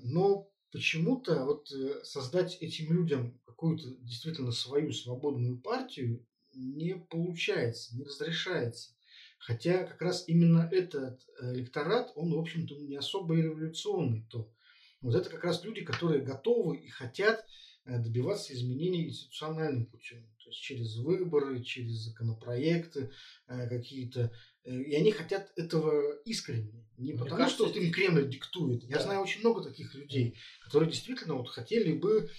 [0.02, 1.70] Но почему-то вот
[2.04, 8.92] создать этим людям какую-то действительно свою свободную партию не получается, не разрешается.
[9.38, 14.24] Хотя как раз именно этот э, электорат, он, в общем-то, не особо революционный.
[14.30, 14.48] То.
[15.00, 17.44] Вот это как раз люди, которые готовы и хотят
[17.84, 20.24] э, добиваться изменений институциональным путем.
[20.52, 23.10] Есть через выборы, через законопроекты
[23.48, 24.30] э, какие-то.
[24.64, 26.86] И они хотят этого искренне.
[26.96, 28.84] Не Мне потому, кажется, что вот им Кремль диктует.
[28.84, 32.30] Я знаю очень много таких людей, которые действительно вот хотели бы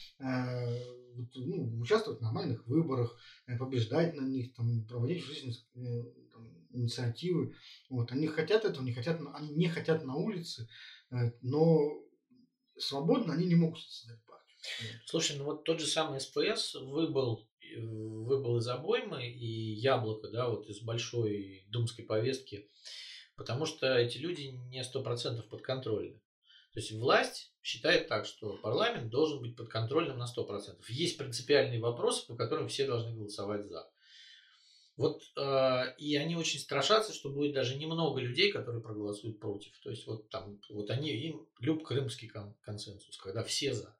[1.36, 6.68] ну, участвовать в нормальных выборах, э, побеждать на них, там, проводить в жизни э, там,
[6.72, 7.56] инициативы.
[7.90, 8.12] Вот.
[8.12, 10.68] Они хотят этого, не хотят, они не хотят на улице,
[11.12, 12.04] э, но
[12.78, 15.02] свободно они не могут создать партию.
[15.06, 17.48] Слушай, ну вот тот же самый СПС выбыл,
[17.78, 22.70] выбыл из обоймы и яблоко, да, вот из большой думской повестки,
[23.36, 26.20] потому что эти люди не сто процентов подконтрольны.
[26.74, 30.84] То есть власть считает так, что парламент должен быть подконтрольным на 100%.
[30.90, 33.88] Есть принципиальные вопросы, по которым все должны голосовать за.
[34.96, 39.78] Вот, э, и они очень страшатся, что будет даже немного людей, которые проголосуют против.
[39.80, 43.96] То есть вот там, вот они, им люб крымский консенсус, когда все за.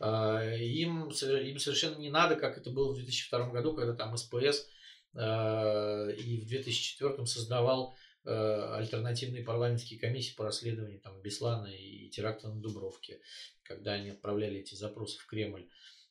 [0.00, 4.66] Э, им, им совершенно не надо, как это было в 2002 году, когда там СПС
[5.14, 7.96] э, и в 2004 создавал
[8.30, 13.22] Э, альтернативные парламентские комиссии по расследованию там, Беслана и теракта на Дубровке,
[13.62, 15.66] когда они отправляли эти запросы в Кремль.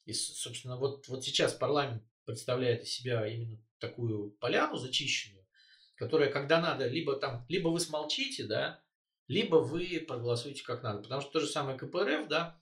[0.05, 5.45] И, собственно, вот, вот сейчас парламент представляет из себя именно такую поляну зачищенную,
[5.93, 8.81] которая, когда надо, либо там, либо вы смолчите, да,
[9.27, 11.03] либо вы проголосуете как надо.
[11.03, 12.59] Потому что то же самое КПРФ, да,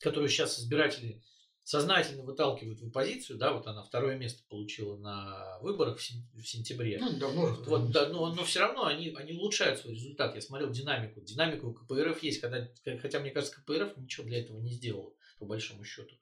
[0.00, 1.22] которую сейчас избиратели
[1.62, 6.42] сознательно выталкивают в оппозицию, да, вот она второе место получила на выборах в, сен- в
[6.42, 6.98] сентябре.
[6.98, 7.62] Ну, давно же.
[7.62, 10.34] Вот, да, но, но все равно они, они улучшают свой результат.
[10.34, 11.20] Я смотрел динамику.
[11.20, 12.68] Динамику у КПРФ есть, когда,
[13.00, 16.16] хотя мне кажется, КПРФ ничего для этого не сделал, по большому счету.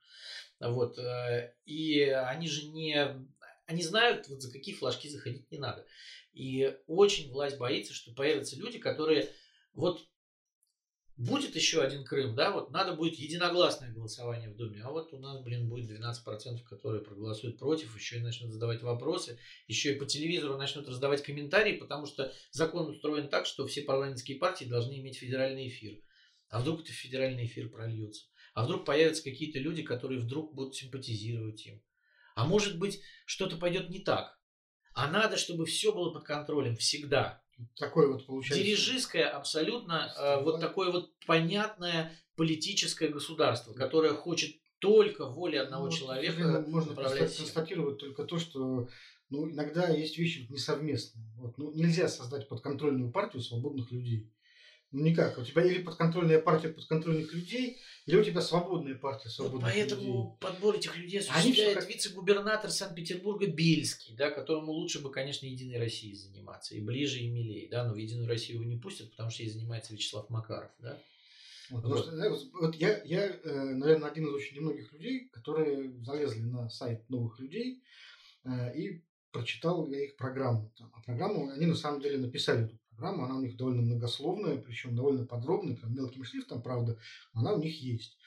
[0.60, 3.26] Вот, э, и они же не,
[3.66, 5.86] они знают, вот за какие флажки заходить не надо.
[6.32, 9.30] И очень власть боится, что появятся люди, которые
[9.72, 10.04] вот
[11.18, 15.18] будет еще один Крым, да, вот надо будет единогласное голосование в Думе, а вот у
[15.18, 20.06] нас, блин, будет 12%, которые проголосуют против, еще и начнут задавать вопросы, еще и по
[20.06, 25.18] телевизору начнут раздавать комментарии, потому что закон устроен так, что все парламентские партии должны иметь
[25.18, 26.00] федеральный эфир.
[26.50, 28.26] А вдруг это федеральный эфир прольется?
[28.54, 31.82] А вдруг появятся какие-то люди, которые вдруг будут симпатизировать им?
[32.36, 34.38] А может быть, что-то пойдет не так?
[34.94, 37.42] А надо, чтобы все было под контролем всегда.
[37.76, 38.62] Такое вот получается.
[38.62, 45.90] Дирижистское абсолютно э, вот такое вот понятное политическое государство, которое хочет только воли одного Ну,
[45.92, 46.64] человека.
[46.68, 48.88] можно констатировать только то, что
[49.30, 51.26] ну, иногда есть вещи несовместные.
[51.36, 54.30] Вот, ну, нельзя создать подконтрольную партию свободных людей.
[54.90, 55.36] Ну никак.
[55.36, 60.00] У тебя или подконтрольная партия подконтрольных людей, или у тебя свободная партия Вот свободных поэтому
[60.02, 60.38] людей.
[60.40, 66.14] подбор этих людей осуществляет как- вице-губернатор Санкт-Петербурга Бельский, да, которому лучше бы, конечно, Единой России
[66.14, 69.42] заниматься, и ближе, и милее, да, но в Единую Россию его не пустят, потому что
[69.42, 70.98] ей занимается Вячеслав Макаров, да.
[71.68, 71.98] Вот, Вот.
[71.98, 76.70] что, знаешь, вот я, я, э, наверное, один из очень немногих людей, которые залезли на
[76.70, 77.82] сайт новых людей
[78.44, 80.72] э, и прочитал я их программу.
[80.80, 84.96] А программу, они на самом деле написали эту программу, она у них довольно многословная, причем
[84.96, 86.98] довольно подробная, прям мелким шрифтом, правда,
[87.32, 88.18] она у них есть.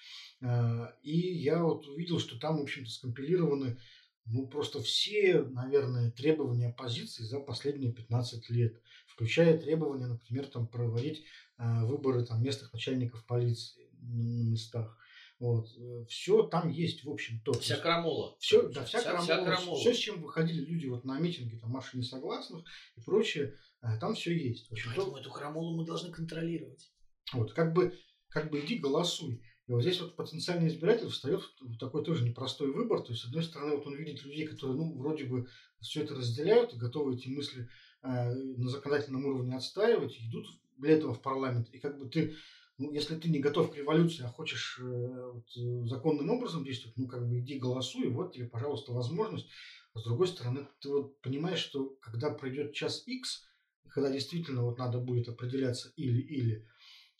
[0.41, 3.77] Э, И я вот увидел, что там, в общем-то, скомпилированы
[4.25, 11.23] ну, просто все, наверное, требования оппозиции за последние 15 лет, включая требования, например, там, проводить
[11.57, 14.97] э, выборы там, местных начальников полиции на местах.
[15.41, 15.67] Вот.
[16.07, 17.51] Все там есть, в общем, то.
[17.53, 18.35] Вся крамола.
[18.39, 19.79] Все, да, вся, Вся- крамола, вся крамола.
[19.79, 22.63] все, с чем выходили люди вот на митинги, там, марши несогласных
[22.95, 24.67] и прочее, э, там все есть.
[24.69, 26.91] В общем, то- Поэтому эту крамолу мы должны контролировать.
[27.33, 27.97] вот, как бы,
[28.29, 29.41] как бы иди голосуй.
[29.67, 33.01] И вот здесь вот потенциальный избиратель встает в такой тоже непростой выбор.
[33.01, 35.47] То есть, с одной стороны, вот он видит людей, которые, ну, вроде бы
[35.79, 37.67] все это разделяют и готовы эти мысли
[38.03, 40.45] э, на законодательном уровне отстаивать, и идут
[40.77, 41.69] для этого в парламент.
[41.71, 42.35] И как бы ты,
[42.81, 46.97] ну, если ты не готов к революции, а хочешь э, вот, э, законным образом действовать,
[46.97, 49.47] ну, как бы иди голосуй, вот тебе, пожалуйста, возможность.
[49.93, 53.43] А с другой стороны, ты вот понимаешь, что когда пройдет час X,
[53.89, 56.67] когда действительно вот надо будет определяться или-или,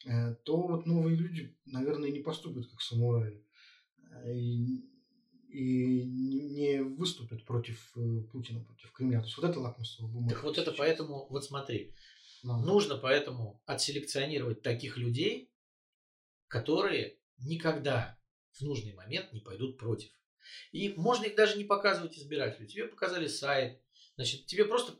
[0.07, 3.45] э, то вот новые люди, наверное, не поступят как самураи
[4.25, 4.89] э, и,
[5.49, 7.93] и не выступят против
[8.31, 9.19] Путина, против Кремля.
[9.19, 10.33] То есть вот это лакмусовая бумага.
[10.33, 11.93] Так вот это поэтому, вот смотри,
[12.43, 12.57] Да.
[12.57, 15.50] нужно поэтому отселекционировать таких людей,
[16.51, 18.19] которые никогда
[18.51, 20.11] в нужный момент не пойдут против.
[20.73, 22.67] И можно их даже не показывать избирателю.
[22.67, 23.81] Тебе показали сайт,
[24.15, 24.99] значит, тебе просто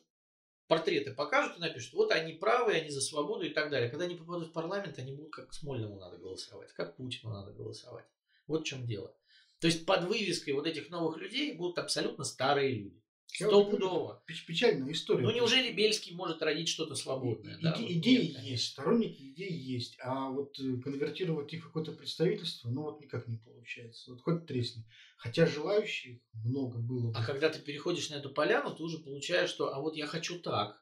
[0.68, 3.89] портреты покажут и напишут, вот они правые, они за свободу и так далее.
[3.89, 8.06] Когда они попадут в парламент, они будут как Смольному надо голосовать, как Путину надо голосовать.
[8.47, 9.14] Вот в чем дело.
[9.60, 13.04] То есть под вывеской вот этих новых людей будут абсолютно старые люди.
[13.34, 14.24] Стопудово.
[14.28, 15.24] Печ- Печальная история.
[15.24, 17.58] Ну неужели Бельский может родить что-то свободное?
[17.58, 17.74] И- да?
[17.74, 21.94] иде- Вот идеи нет, есть, сторонники идей есть, а вот э, конвертировать их в какое-то
[21.94, 24.12] представительство, ну вот никак не получается.
[24.12, 24.84] Вот хоть тресни.
[25.18, 27.12] Хотя желающих много было.
[27.12, 27.18] бы.
[27.18, 30.40] А когда ты переходишь на эту поляну, ты уже получаешь, что а вот я хочу
[30.40, 30.81] так,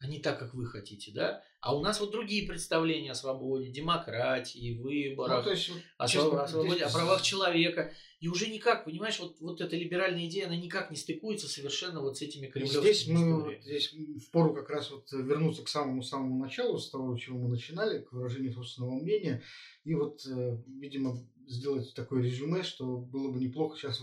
[0.00, 1.42] а не так, как вы хотите, да?
[1.60, 6.08] А у нас вот другие представления о свободе, демократии, Ну, выборах, то есть, вот, о,
[6.08, 7.92] честно, о свободе, здесь- о правах человека.
[8.18, 12.16] И уже никак, понимаешь, вот, вот эта либеральная идея, она никак не стыкуется совершенно вот
[12.16, 16.42] с этими кремлевскими Здесь мы вот, здесь в пору как раз вот вернуться к самому-самому
[16.42, 19.42] началу, с того, чего мы начинали, к выражению собственного мнения,
[19.84, 24.00] и вот, э, видимо, сделать такое резюме, что было бы неплохо сейчас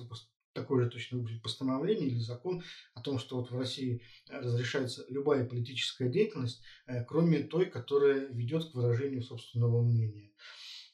[0.57, 5.45] такое же точно выпустить постановление или закон о том, что вот в России разрешается любая
[5.45, 10.31] политическая деятельность, э, кроме той, которая ведет к выражению собственного мнения.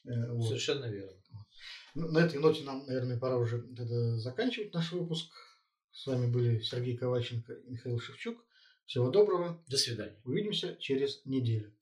[0.04, 0.46] Э, вот.
[0.46, 1.18] Совершенно верно.
[1.94, 3.64] На этой ноте нам, наверное, пора уже
[4.18, 5.32] заканчивать наш выпуск.
[5.92, 8.44] С вами были Сергей Ковальченко и Михаил Шевчук.
[8.86, 9.62] Всего доброго.
[9.68, 10.20] До свидания.
[10.24, 11.74] Увидимся через неделю.